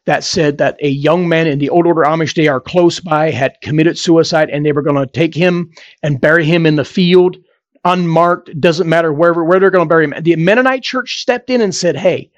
[0.05, 3.31] that said that a young man in the old order Amish, they are close by,
[3.31, 5.71] had committed suicide and they were going to take him
[6.01, 7.37] and bury him in the field,
[7.85, 10.13] unmarked, doesn't matter wherever, where they're going to bury him.
[10.21, 12.31] The Mennonite church stepped in and said, Hey,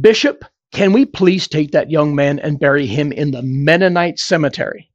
[0.00, 4.90] Bishop, can we please take that young man and bury him in the Mennonite cemetery?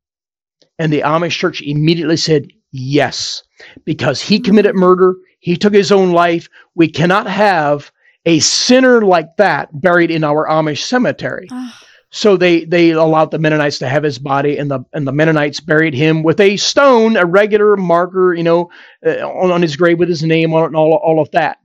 [0.80, 3.43] And the Amish church immediately said yes,
[3.86, 5.15] because he committed murder.
[5.39, 6.49] He took his own life.
[6.75, 7.91] We cannot have
[8.28, 11.47] a sinner like that buried in our Amish cemetery.
[11.49, 15.11] Ah, So they, they allowed the Mennonites to have his body, and the and the
[15.11, 18.69] Mennonites buried him with a stone, a regular marker, you know,
[19.05, 21.57] uh, on, on his grave with his name on it, and all all of that.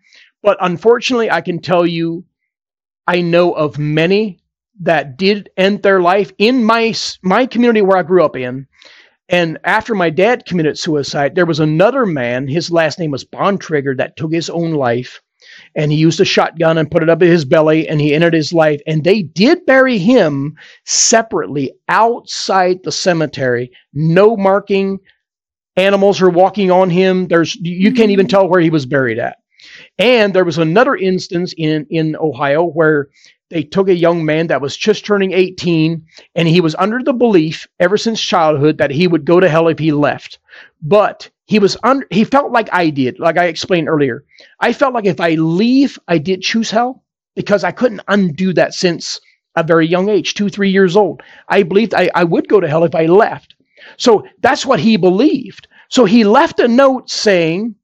[0.42, 2.24] But unfortunately, I can tell you,
[3.06, 4.38] I know of many
[4.80, 8.66] that did end their life in my my community where I grew up in.
[9.28, 12.46] And after my dad committed suicide, there was another man.
[12.48, 15.22] His last name was Bontrager that took his own life,
[15.74, 18.34] and he used a shotgun and put it up in his belly, and he ended
[18.34, 18.80] his life.
[18.86, 23.70] And they did bury him separately outside the cemetery.
[23.94, 24.98] No marking.
[25.76, 27.28] Animals are walking on him.
[27.28, 29.38] There's you can't even tell where he was buried at.
[29.98, 33.08] And there was another instance in, in Ohio where
[33.48, 36.04] they took a young man that was just turning 18
[36.34, 39.68] and he was under the belief ever since childhood that he would go to hell
[39.68, 40.38] if he left.
[40.80, 44.24] But he was under, he felt like I did, like I explained earlier.
[44.60, 47.02] I felt like if I leave, I did choose hell
[47.34, 49.20] because I couldn't undo that since
[49.56, 51.22] a very young age, two, three years old.
[51.48, 53.54] I believed I, I would go to hell if I left.
[53.96, 55.68] So that's what he believed.
[55.88, 57.74] So he left a note saying,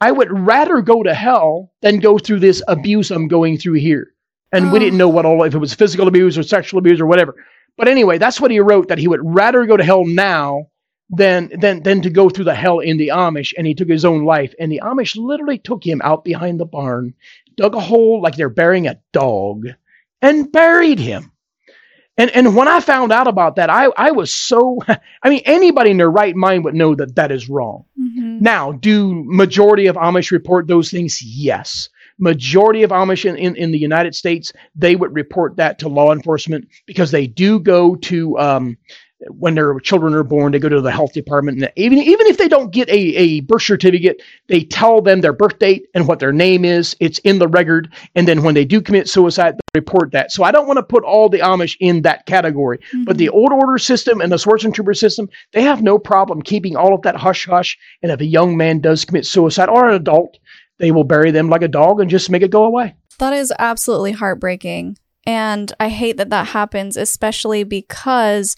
[0.00, 4.12] I would rather go to hell than go through this abuse I'm going through here.
[4.52, 4.80] And we Oh.
[4.80, 7.34] didn't know what all, if it was physical abuse or sexual abuse or whatever.
[7.76, 10.68] But anyway, that's what he wrote that he would rather go to hell now
[11.10, 13.52] than, than, than to go through the hell in the Amish.
[13.56, 14.54] And he took his own life.
[14.58, 17.14] And the Amish literally took him out behind the barn,
[17.56, 19.66] dug a hole like they're burying a dog,
[20.22, 21.32] and buried him.
[22.18, 24.78] And and when I found out about that, I, I was so
[25.22, 27.84] I mean anybody in their right mind would know that that is wrong.
[28.00, 28.40] Mhm.
[28.40, 31.20] Now, do majority of Amish report those things?
[31.22, 31.88] Yes.
[32.18, 36.12] Majority of Amish in, in, in the United States, they would report that to law
[36.12, 38.78] enforcement because they do go to um,
[39.30, 41.62] when their children are born, they go to the health department.
[41.62, 45.32] And even even if they don't get a, a birth certificate, they tell them their
[45.32, 46.96] birth date and what their name is.
[47.00, 47.92] It's in the record.
[48.14, 50.32] And then when they do commit suicide, they report that.
[50.32, 52.78] So I don't want to put all the Amish in that category.
[53.04, 53.36] But the mm-hmm.
[53.36, 57.16] old order system and the Swartzentruber system, they have no problem keeping all of that
[57.16, 57.78] hush hush.
[58.02, 60.38] And if a young man does commit suicide or an adult,
[60.78, 62.94] they will bury them like a dog and just make it go away.
[63.18, 64.98] That is absolutely heartbreaking.
[65.26, 68.56] And I hate that that happens, especially because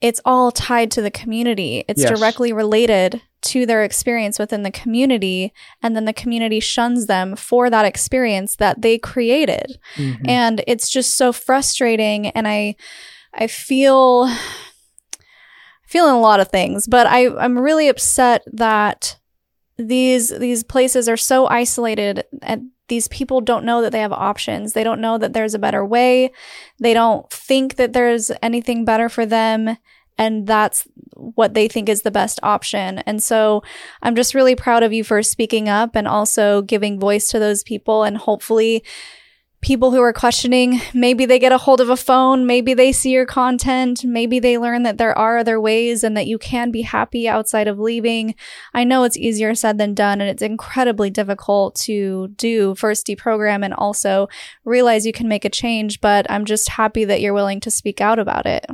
[0.00, 1.84] it's all tied to the community.
[1.88, 2.10] It's Yes.
[2.10, 5.52] directly related to their experience within the community.
[5.82, 9.78] And then the community shuns them for that experience that they created.
[9.96, 10.28] Mm-hmm.
[10.28, 12.28] And it's just so frustrating.
[12.28, 12.76] And I,
[13.34, 14.30] I feel,
[15.86, 19.16] feeling a lot of things, but I, I'm really upset that
[19.76, 24.74] these these places are so isolated and these people don't know that they have options.
[24.74, 26.32] They don't know that there's a better way.
[26.78, 29.78] They don't think that there's anything better for them
[30.18, 32.98] and that's what they think is the best option.
[32.98, 33.62] And so
[34.02, 37.62] I'm just really proud of you for speaking up and also giving voice to those
[37.62, 38.84] people and hopefully
[39.62, 43.10] people who are questioning maybe they get a hold of a phone maybe they see
[43.10, 46.82] your content maybe they learn that there are other ways and that you can be
[46.82, 48.34] happy outside of leaving
[48.72, 53.62] i know it's easier said than done and it's incredibly difficult to do first deprogram
[53.64, 54.28] and also
[54.64, 58.00] realize you can make a change but i'm just happy that you're willing to speak
[58.00, 58.66] out about it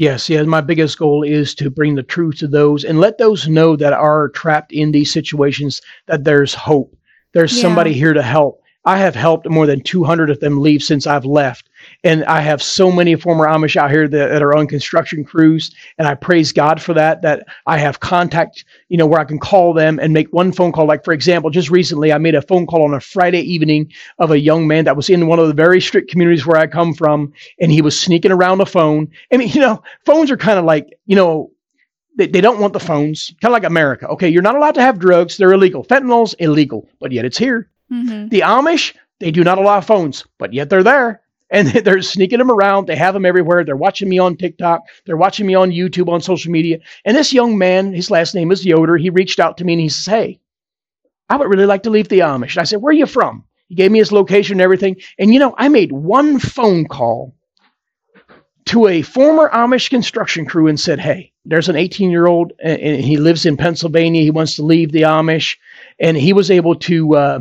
[0.00, 0.42] Yes, yeah.
[0.44, 3.92] My biggest goal is to bring the truth to those and let those know that
[3.92, 6.96] are trapped in these situations that there's hope.
[7.34, 7.62] There's Yeah.
[7.62, 8.62] somebody here to help.
[8.88, 11.68] I have helped more than 200 of them leave since I've left.
[12.04, 15.70] And I have so many former Amish out here that, that are on construction crews.
[15.98, 19.38] And I praise God for that, that I have contact, you know, where I can
[19.38, 20.86] call them and make one phone call.
[20.86, 24.30] Like, for example, just recently, I made a phone call on a Friday evening of
[24.30, 26.94] a young man that was in one of the very strict communities where I come
[26.94, 27.30] from.
[27.60, 29.08] And he was sneaking around the phone.
[29.30, 31.50] I mean, you know, phones are kind of like, you know,
[32.16, 34.08] they, they don't want the phones, kind of like America.
[34.08, 35.36] Okay, you're not allowed to have drugs.
[35.36, 35.84] They're illegal.
[35.84, 37.68] Fentanyl's illegal, but yet it's here.
[37.92, 38.28] Mm-hmm.
[38.28, 41.22] The Amish, they do not allow phones, but yet they're there.
[41.50, 42.86] And they're sneaking them around.
[42.86, 43.64] They have them everywhere.
[43.64, 44.82] They're watching me on TikTok.
[45.06, 46.78] They're watching me on YouTube, on social media.
[47.04, 49.82] And this young man, his last name is Yoder, he reached out to me and
[49.82, 50.40] he says, Hey,
[51.28, 52.52] I would really like to leave the Amish.
[52.52, 53.44] And I said, Where are you from?
[53.68, 54.96] He gave me his location and everything.
[55.18, 57.34] And you know, I made one phone call
[58.66, 63.00] to a former Amish construction crew and said, Hey, there's an 18 year old and
[63.00, 64.22] he lives in Pennsylvania.
[64.22, 65.56] He wants to leave the Amish.
[65.98, 67.38] And he was able to, uh,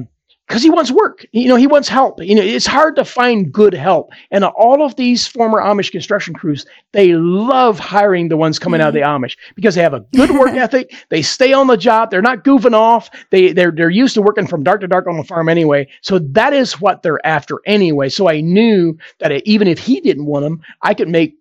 [0.47, 1.25] because he wants work.
[1.33, 2.23] You know, he wants help.
[2.23, 4.11] You know, it's hard to find good help.
[4.31, 8.89] And all of these former Amish construction crews, they love hiring the ones coming out
[8.89, 9.23] of the mm-hmm.
[9.23, 10.93] Amish because they have a good work ethic.
[11.09, 12.11] They stay on the job.
[12.11, 13.09] They're not goofing off.
[13.29, 15.87] They they're they're used to working from dark to dark on the farm anyway.
[16.01, 18.09] So that is what they're after anyway.
[18.09, 21.35] So I knew that even if he didn't want them, I could make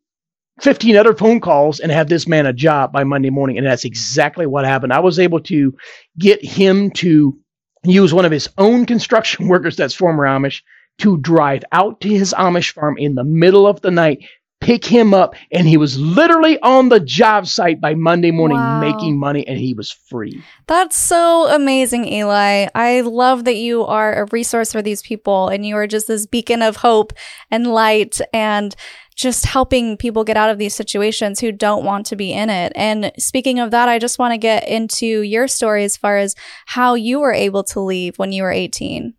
[0.60, 3.58] 15 other phone calls and have this man a job by Monday morning.
[3.58, 4.92] And that's exactly what happened.
[4.92, 5.76] I was able to
[6.18, 7.38] get him to
[7.90, 10.62] use one of his own construction workers that's former Amish
[10.98, 14.24] to drive out to his Amish farm in the middle of the night,
[14.62, 18.78] pick him up, and he was literally on the job site by Monday morning Wow.
[18.80, 20.40] making money and he was free.
[20.66, 22.68] That's so amazing, Eli.
[22.74, 26.26] I love that you are a resource for these people and you are just this
[26.26, 27.12] beacon of hope
[27.50, 28.74] and light and
[29.16, 32.70] just helping people get out of these situations who don't want to be in it.
[32.76, 36.34] And speaking of that, I just want to get into your story as far as
[36.66, 39.14] how you were able to leave when you were 18.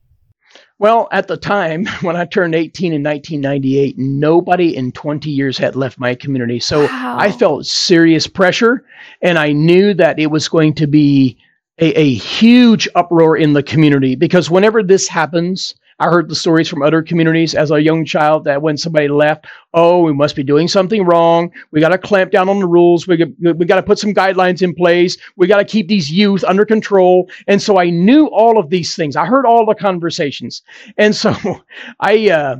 [0.79, 5.75] Well, at the time when I turned 18 in 1998, nobody in 20 years had
[5.75, 6.59] left my community.
[6.59, 7.17] So Wow.
[7.19, 8.85] I felt serious pressure,
[9.23, 11.37] and I knew that it was going to be
[11.79, 16.69] a, a huge uproar in the community because whenever this happens, I heard the stories
[16.69, 20.43] from other communities as a young child that when somebody left, oh, we must be
[20.43, 21.51] doing something wrong.
[21.71, 23.07] We got to clamp down on the rules.
[23.07, 25.17] We got, we got to put some guidelines in place.
[25.37, 27.29] We got to keep these youth under control.
[27.47, 29.15] And so I knew all of these things.
[29.15, 30.61] I heard all the conversations.
[30.97, 31.35] And so
[31.99, 32.57] I, uh,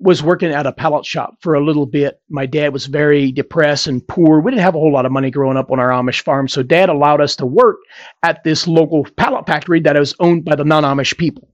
[0.00, 2.20] was working at a pallet shop for a little bit.
[2.28, 4.40] My dad was very depressed and poor.
[4.40, 6.62] We didn't have a whole lot of money growing up on our Amish farm, so
[6.62, 7.78] dad allowed us to work
[8.22, 11.48] at this local pallet factory that was owned by the non-Amish people.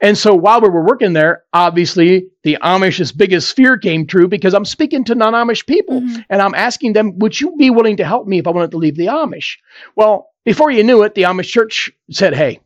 [0.00, 4.54] And so while we were working there, obviously the Amish's biggest fear came true because
[4.54, 6.24] I'm speaking to non-Amish people Mhm.
[6.30, 8.78] and I'm asking them, would you be willing to help me if I wanted to
[8.78, 9.56] leave the Amish?
[9.96, 12.60] Well, before you knew it, the Amish church said, hey,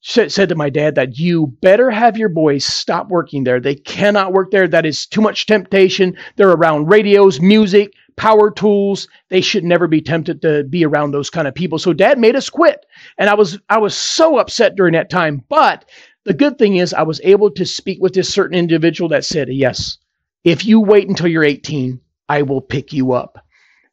[0.00, 3.60] said, said to my dad that you better have your boys stop working there.
[3.60, 4.68] They cannot work there.
[4.68, 6.16] That is too much temptation.
[6.36, 9.08] They're around radios, music, power tools.
[9.28, 11.78] They should never be tempted to be around those kind of people.
[11.78, 12.84] So dad made us quit.
[13.18, 15.44] And I was I was so upset during that time.
[15.48, 15.84] But
[16.28, 19.48] the good thing is I was able to speak with this certain individual that said,
[19.48, 19.96] "Yes,
[20.44, 23.42] if you wait until you're 18, I will pick you up."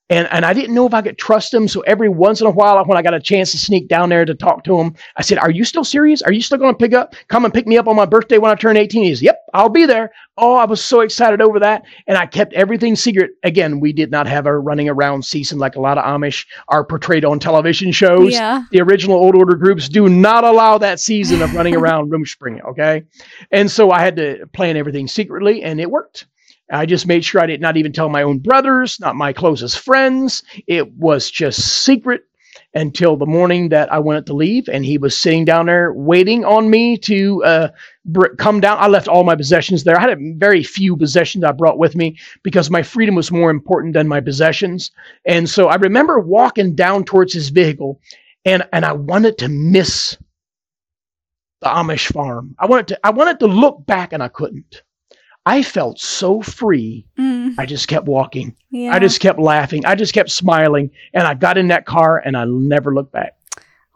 [0.09, 1.67] And, and I didn't know if I could trust him.
[1.67, 4.23] So every once in a while, when I got a chance to sneak down there
[4.23, 6.21] to talk to him, I said, Are you still serious?
[6.21, 8.37] Are you still going to pick up, come and pick me up on my birthday
[8.37, 9.03] when I turn 18?
[9.03, 10.11] He says, Yep, I'll be there.
[10.37, 11.83] Oh, I was so excited over that.
[12.05, 13.31] And I kept everything secret.
[13.43, 16.83] Again, we did not have a running around season like a lot of Amish are
[16.83, 18.31] portrayed on television shows.
[18.31, 18.63] Yeah.
[18.71, 23.03] The original old order groups do not allow that season of running around Rumspringa, okay?
[23.51, 26.27] And so I had to plan everything secretly, and it worked.
[26.71, 29.79] I just made sure I did not even tell my own brothers, not my closest
[29.79, 30.43] friends.
[30.67, 32.23] It was just secret
[32.73, 36.45] until the morning that I wanted to leave, and he was sitting down there waiting
[36.45, 37.69] on me to uh,
[38.05, 38.77] br- come down.
[38.79, 39.97] I left all my possessions there.
[39.97, 43.93] I had very few possessions I brought with me because my freedom was more important
[43.93, 44.91] than my possessions.
[45.25, 48.01] And so I remember walking down towards his vehicle,
[48.45, 50.17] and and I wanted to miss
[51.61, 52.55] the Amish farm.
[52.59, 54.83] I wanted to I wanted to look back, and I couldn't.
[55.45, 57.05] I felt so free.
[57.19, 58.55] Mm, I just kept walking.
[58.71, 58.91] yeah.
[58.93, 59.85] I just kept laughing.
[59.85, 60.89] I just kept smiling.
[61.13, 63.35] And I got in that car and I never looked back.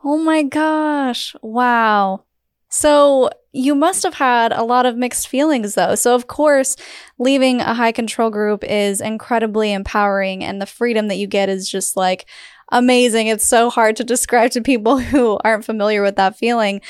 [0.04, 1.36] Oh my gosh.
[1.42, 2.24] Wow.
[2.70, 5.96] So you must have had a lot of mixed feelings though.
[5.96, 6.76] So of course,
[7.18, 11.68] leaving a high control group is incredibly empowering and the freedom that you get is
[11.68, 12.28] just like
[12.72, 13.28] amazing.
[13.28, 16.82] It's so hard to describe to people who aren't familiar with that feeling.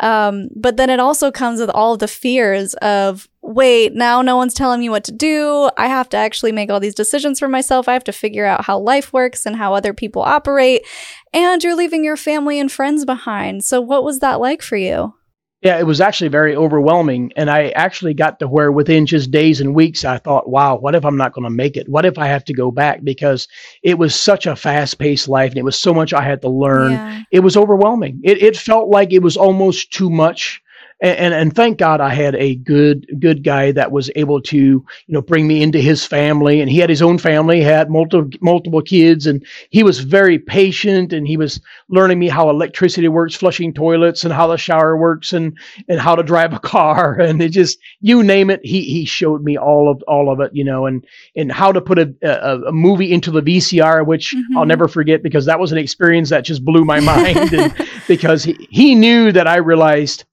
[0.00, 4.52] Um, but then it also comes with all the fears of wait, now no one's
[4.52, 5.70] telling me what to do.
[5.78, 7.88] I have to actually make all these decisions for myself.
[7.88, 10.86] I have to figure out how life works and how other people operate.
[11.32, 13.64] And you're leaving your family and friends behind.
[13.64, 15.14] So, what was that like for you?
[15.60, 17.32] Yeah, it was actually very overwhelming.
[17.34, 20.94] And I actually got to where within just days and weeks, I thought, wow, what
[20.94, 21.88] if I'm not going to make it?
[21.88, 23.02] What if I have to go back?
[23.02, 23.48] Because
[23.82, 26.48] it was such a fast paced life and it was so much I had to
[26.48, 26.92] learn.
[26.92, 27.22] Yeah.
[27.32, 28.20] It was overwhelming.
[28.22, 30.62] It, it felt like it was almost too much.
[31.00, 34.56] And, and and thank God I had a good good guy that was able to
[34.56, 36.60] you know bring me into his family.
[36.60, 39.26] And he had his own family had multiple multiple kids.
[39.26, 41.12] And he was very patient.
[41.12, 45.32] And he was learning me how electricity works flushing toilets and how the shower works
[45.32, 45.56] and
[45.88, 47.18] and how to drive a car.
[47.28, 50.50] And it just you name it he he showed me all of all of it
[50.54, 51.04] you know and
[51.36, 54.68] and how to put a a, a movie into the VCR which I'll Mhm.
[54.68, 57.52] never forget because that was an experience that just blew my mind.
[57.52, 57.72] And
[58.08, 60.24] because he, he knew that I realized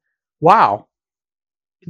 [0.46, 0.88] wow,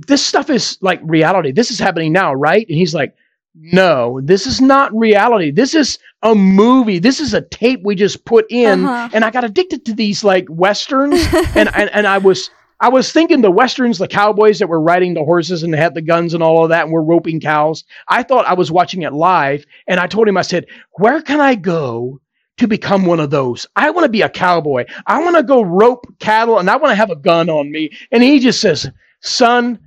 [0.08, 1.52] this stuff is like reality.
[1.52, 2.66] This is happening now, right?
[2.68, 3.14] And he's like,
[3.54, 5.52] no, this is not reality.
[5.52, 7.00] This is a movie.
[7.00, 8.86] This is a tape we just put in.
[8.86, 9.10] Uh-huh.
[9.14, 11.22] And I got addicted to these like westerns,
[11.56, 12.50] and, and and I was
[12.82, 16.02] I was thinking the westerns, the cowboys that were riding the horses and had the
[16.02, 17.84] guns and all of that, and were roping cows.
[18.10, 21.40] I thought I was watching it live, and I told him, I said, where can
[21.40, 22.20] I go?
[22.60, 23.66] To become one of those.
[23.76, 24.86] I want to be a cowboy.
[25.08, 27.92] I want to go rope cattle and I want to have a gun on me.
[28.14, 28.90] And he just says,
[29.22, 29.78] Son,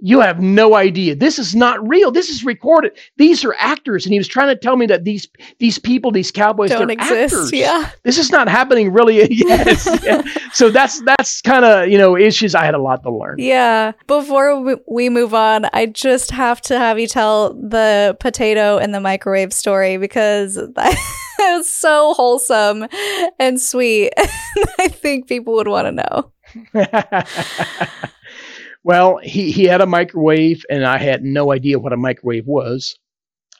[0.00, 1.14] you have no idea.
[1.16, 2.12] This is not real.
[2.12, 2.92] This is recorded.
[3.16, 4.04] These are actors.
[4.04, 5.26] And he was trying to tell me that these
[5.58, 7.34] these people, these cowboys, Don't exist.
[7.34, 7.52] actors.
[7.52, 7.90] Yeah.
[8.04, 9.26] This is not happening really.
[9.34, 9.88] yes.
[10.04, 10.22] yeah.
[10.52, 13.36] So that's that's kind of, you know, issues I had a lot to learn.
[13.38, 13.92] Yeah.
[14.06, 18.92] Before we- we move on, I just have to have you tell the potato in
[18.92, 20.96] the microwave story because that
[21.40, 22.86] is so wholesome
[23.38, 24.12] and sweet.
[24.78, 26.32] I think people would want to know.
[28.84, 32.98] well, he, he had a microwave, and I had no idea what a microwave was.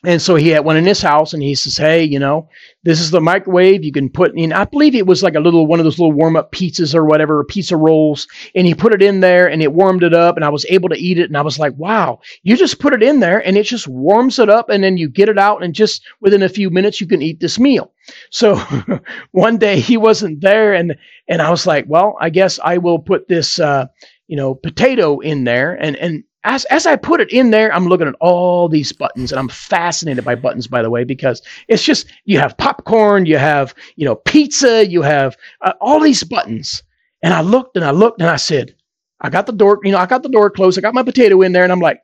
[0.04, 2.48] And so he had one in his house, and he says, "Hey, you know,
[2.84, 3.84] this is the microwave.
[3.84, 4.52] You can put in.
[4.52, 7.04] I believe it was like a little one of those little warm up pizzas or
[7.04, 8.26] whatever, pizza rolls.
[8.54, 10.88] And he put it in there, and it warmed it up, and I was able
[10.90, 11.26] to eat it.
[11.26, 14.38] And I was like, wow, you just put it in there, and it just warms
[14.38, 17.06] it up, and then you get it out, and just within a few minutes, you
[17.06, 17.92] can eat this meal.
[18.30, 18.56] So
[19.32, 20.96] one day he wasn't there, and
[21.26, 23.86] and I was like, well, I guess I will put this, uh,
[24.28, 27.86] you know, potato in there, and and as as I put it in there, I'm
[27.86, 31.82] looking at all these buttons, and I'm fascinated by buttons, by the way, because it's
[31.82, 36.82] just you have popcorn, you have you know pizza, you have uh, all these buttons,
[37.22, 38.74] and I looked and I looked and I said,
[39.20, 41.42] I got the door, you know, I got the door closed, I got my potato
[41.42, 42.00] in there, and I'm like,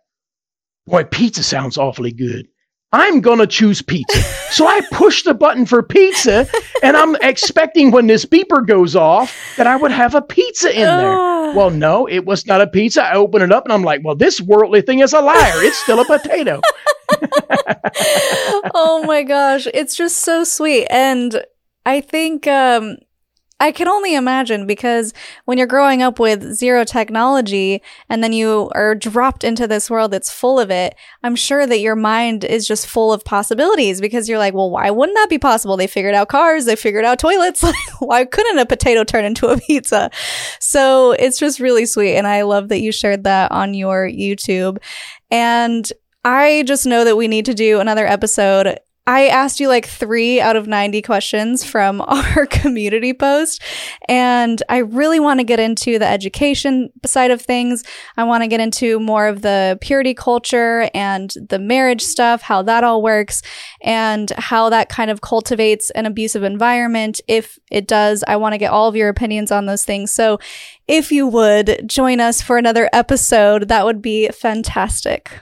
[0.87, 2.49] boy, pizza sounds awfully good.
[2.95, 4.23] I'm to choose pizza.
[4.53, 6.49] So I push the button for pizza
[6.81, 10.83] and I'm expecting when this beeper goes off that I would have a pizza in
[10.83, 11.17] there.
[11.55, 13.03] Well, no, it was not a pizza.
[13.03, 15.63] I open it up and I'm like, well, this worldly thing is a liar.
[15.65, 16.61] It's still a potato.
[18.75, 19.67] oh my gosh.
[19.75, 20.87] It's just so sweet.
[20.89, 21.45] And
[21.85, 22.99] I think um,
[23.61, 25.15] I can only imagine because
[25.45, 30.11] when you're growing up with zero technology and then you are dropped into this world
[30.11, 34.29] that's full of it, I'm sure that your mind is just full of possibilities because
[34.29, 35.77] you're like, well, why wouldn't that be possible?
[35.77, 37.65] They figured out cars, they figured out toilets.
[38.01, 40.11] Why couldn't a potato turn into a pizza?
[40.61, 42.17] So it's just really sweet.
[42.17, 44.79] And I love that you shared that on your YouTube.
[45.31, 45.91] And
[46.25, 50.41] I just know that we need to do another episode I asked you like three
[50.41, 53.63] out of 90 questions from our community post.
[54.09, 57.85] And I really want to get into the education side of things.
[58.17, 62.63] I want to get into more of the purity culture and the marriage stuff, how
[62.63, 63.43] that all works,
[63.83, 67.21] and how that kind of cultivates an abusive environment.
[67.29, 70.13] If it does, I want to get all of your opinions on those things.
[70.13, 70.39] So
[70.89, 75.41] if you would join us for another episode, that would be fantastic.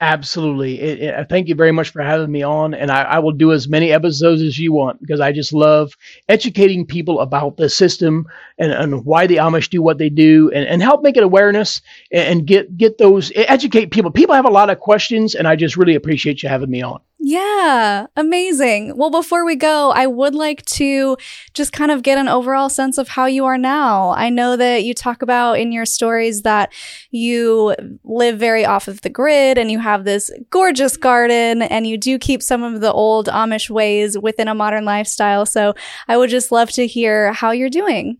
[0.00, 0.80] Absolutely.
[0.80, 2.72] It, it, thank you very much for having me on.
[2.72, 5.92] And I, I, will do as many episodes as you want because I just love
[6.28, 8.24] educating people about the system
[8.58, 11.82] and, and why the Amish do what they do and, and help make it awareness
[12.12, 14.12] and, and get, get those, educate people.
[14.12, 17.00] People have a lot of questions, and I just really appreciate you having me on.
[17.30, 18.96] Yeah, amazing.
[18.96, 21.18] Well, before we go, I would like to
[21.52, 24.12] just kind of get an overall sense of how you are now.
[24.12, 26.72] I know that you talk about in your stories that
[27.10, 31.98] you live very off of the grid and you have this gorgeous garden and you
[31.98, 35.44] do keep some of the old Amish ways within a modern lifestyle.
[35.44, 35.74] So
[36.08, 38.16] I would just love to hear how you're doing.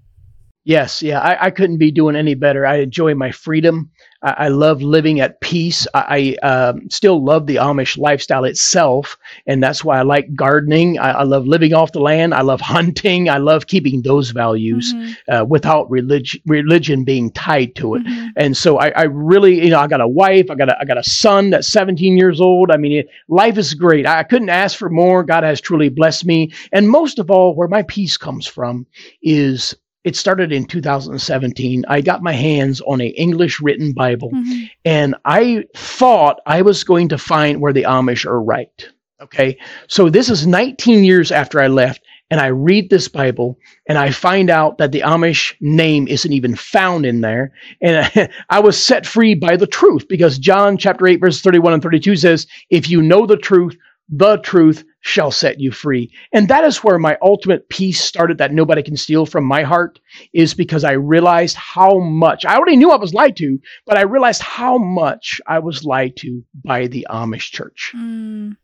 [0.65, 2.67] Yes, yeah, I, I couldn't be doing any better.
[2.67, 3.91] I enjoy my freedom.
[4.23, 5.87] I, I love living at peace.
[5.95, 9.17] I, I um, still love the Amish lifestyle itself,
[9.47, 10.99] and that's why I like gardening.
[10.99, 12.35] I, I, love living off the land.
[12.35, 13.29] I love hunting.
[13.29, 15.33] I love keeping those values mm-hmm.
[15.33, 18.05] uh, without religion religion being tied to it.
[18.05, 18.29] Mm-hmm.
[18.37, 20.51] And so I, really, you know, I got a wife.
[20.51, 22.71] I got a, I got a son that's 17 years old.
[22.71, 24.07] I mean, it, life is great.
[24.07, 25.23] I couldn't ask for more.
[25.23, 28.87] God has truly blessed me, and most of all, where my peace comes from
[29.23, 29.75] is
[30.05, 31.85] it started in 2017.
[31.89, 34.65] I got my hands on a English written Bible, mm-hmm.
[34.85, 38.89] and I thought I was going to find where the Amish are right.
[39.21, 39.59] Okay,
[39.89, 43.59] so this is 19 years after I left, and I read this Bible,
[43.89, 47.53] and I find out that the Amish name isn't even found in there.
[47.81, 51.83] And I was set free by the truth because John chapter 8, verse 31 and
[51.83, 53.77] 32 says, If you know the truth,
[54.09, 56.11] the truth shall set you free.
[56.33, 60.01] And that is where my ultimate peace started that nobody can steal from my heart
[60.33, 64.03] is because I realized how much I already knew I was lied to, but I
[64.03, 67.93] realized how much I was lied to by the Amish church.
[67.95, 68.57] Mm.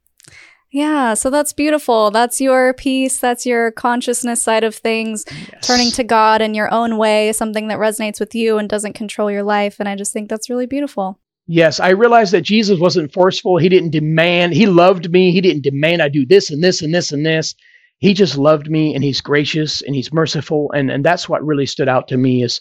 [0.75, 2.11] Yeah, so that's beautiful.
[2.11, 3.19] That's your peace.
[3.19, 5.65] That's your consciousness side of things, yes.
[5.65, 9.31] turning to God in your own way, something that resonates with you and doesn't control
[9.31, 9.79] your life.
[9.79, 11.21] And I just think that's really beautiful.
[11.47, 13.59] Yes, I realized that Jesus wasn't forceful.
[13.59, 14.55] He didn't demand.
[14.55, 15.31] He loved me.
[15.33, 17.55] He didn't demand I do this and this and this and this.
[17.99, 20.73] He just loved me and he's gracious and he's merciful.
[20.75, 22.61] And, and that's what really stood out to me is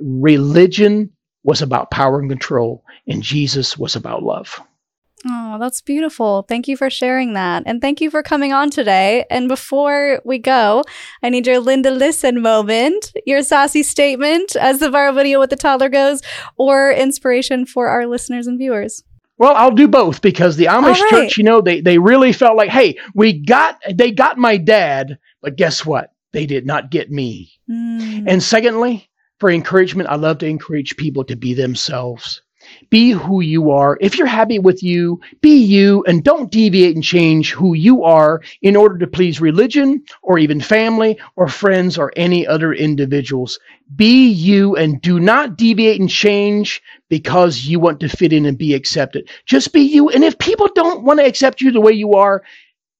[0.00, 1.10] religion
[1.44, 4.60] was about power and control and Jesus was about love.
[5.26, 6.44] Oh, that's beautiful.
[6.48, 7.62] Thank you for sharing that.
[7.64, 9.24] And thank you for coming on today.
[9.30, 10.84] And before we go,
[11.22, 15.56] I need your Linda listen moment, your sassy statement as the viral video with the
[15.56, 16.20] toddler goes,
[16.56, 19.02] or inspiration for our listeners and viewers.
[19.38, 21.10] Well, I'll do both because the Amish right.
[21.10, 25.18] church, you know, they, they really felt like, hey, we got they got my dad,
[25.40, 26.12] but guess what?
[26.32, 27.50] They did not get me.
[27.68, 28.24] Mm.
[28.28, 29.08] And secondly,
[29.40, 32.42] for encouragement, I love to encourage people to be themselves.
[32.90, 33.98] Be who you are.
[34.00, 38.42] If you're happy with you, be you and don't deviate and change who you are
[38.62, 43.58] in order to please religion or even family or friends or any other individuals.
[43.96, 48.56] Be you and do not deviate and change because you want to fit in and
[48.56, 49.28] be accepted.
[49.46, 50.08] Just be you.
[50.08, 52.42] And if people don't want to accept you the way you are,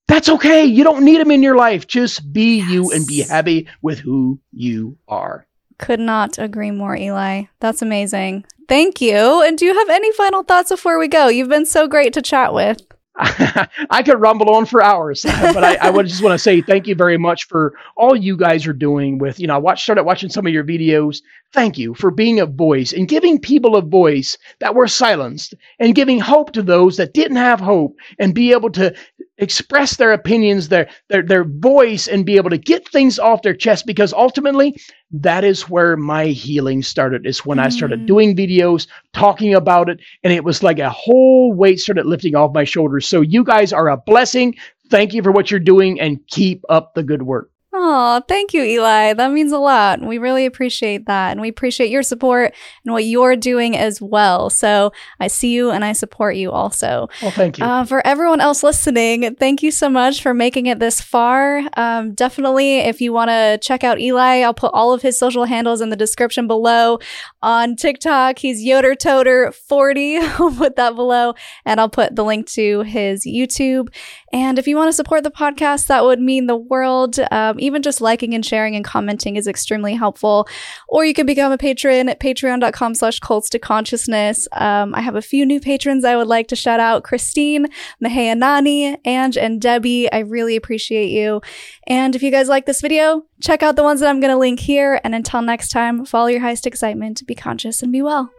[0.07, 0.65] that's okay.
[0.65, 1.87] You don't need them in your life.
[1.87, 2.71] Just be yes.
[2.71, 5.47] you and be happy with who you are.
[5.79, 7.45] Could not agree more, Eli.
[7.61, 8.45] That's amazing.
[8.69, 9.43] Thank you.
[9.43, 11.29] And do you have any final thoughts before we go?
[11.29, 12.81] You've been so great to chat with.
[13.17, 16.89] I could rumble on for hours, but I, I would just want to say thank
[16.89, 19.19] you very much for all you guys are doing.
[19.19, 21.23] With you know, I watched, started watching some of your videos.
[21.53, 25.95] Thank you for being a voice and giving people a voice that were silenced, and
[25.95, 28.93] giving hope to those that didn't have hope, and be able to
[29.39, 33.55] express their opinions, their, their, their voice, and be able to get things off their
[33.55, 34.77] chest because ultimately
[35.11, 37.27] that is where my healing started.
[37.27, 37.65] Is when mm.
[37.65, 38.07] I started mm.
[38.07, 42.55] doing videos, talking about it, and it was like a whole weight started lifting off
[42.55, 43.07] my shoulders.
[43.07, 44.55] So you guys are a blessing.
[44.91, 47.51] Thank you for what you're doing and keep up the good work.
[47.77, 49.15] Oh, thank you, Eli.
[49.15, 50.01] That means a lot.
[50.01, 51.33] We really appreciate that.
[51.33, 54.49] And we appreciate your support and what you're doing as well.
[54.49, 57.09] So I see you and I support you also.
[57.21, 57.65] Well, thank you.
[57.65, 61.63] Uh, for everyone else listening, thank you so much for making it this far.
[61.77, 65.45] Um, definitely, if you want to check out Eli, I'll put all of his social
[65.45, 67.01] handles in the description below.
[67.43, 70.19] On TikTok, he's Yoder Toter 40.
[70.23, 71.35] I'll put that below.
[71.65, 73.89] And I'll put the link to his YouTube.
[74.33, 77.19] And if you want to support the podcast, that would mean the world.
[77.33, 80.47] Um, even just liking and sharing and commenting is extremely helpful.
[80.89, 84.47] Or you can become a patron at patreon.com slash cults to consciousness.
[84.53, 87.67] Um, I have a few new patrons I would like to shout out Christine,
[88.03, 90.11] Mahayanani, Ange, and Debbie.
[90.13, 91.41] I really appreciate you.
[91.87, 94.39] And if you guys like this video, check out the ones that I'm going to
[94.39, 95.01] link here.
[95.05, 98.31] And until next time, follow your highest excitement, be conscious, and be well.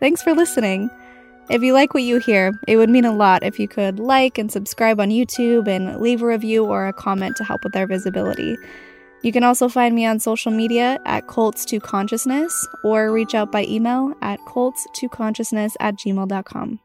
[0.00, 0.90] Thanks for listening.
[1.48, 4.36] If you like what you hear, it would mean a lot if you could like
[4.36, 7.86] and subscribe on YouTube and leave a review or a comment to help with our
[7.86, 8.56] visibility.
[9.22, 12.52] You can also find me on social media at cults2consciousness
[12.82, 16.80] or reach out by email at cults2consciousness at gmail.com.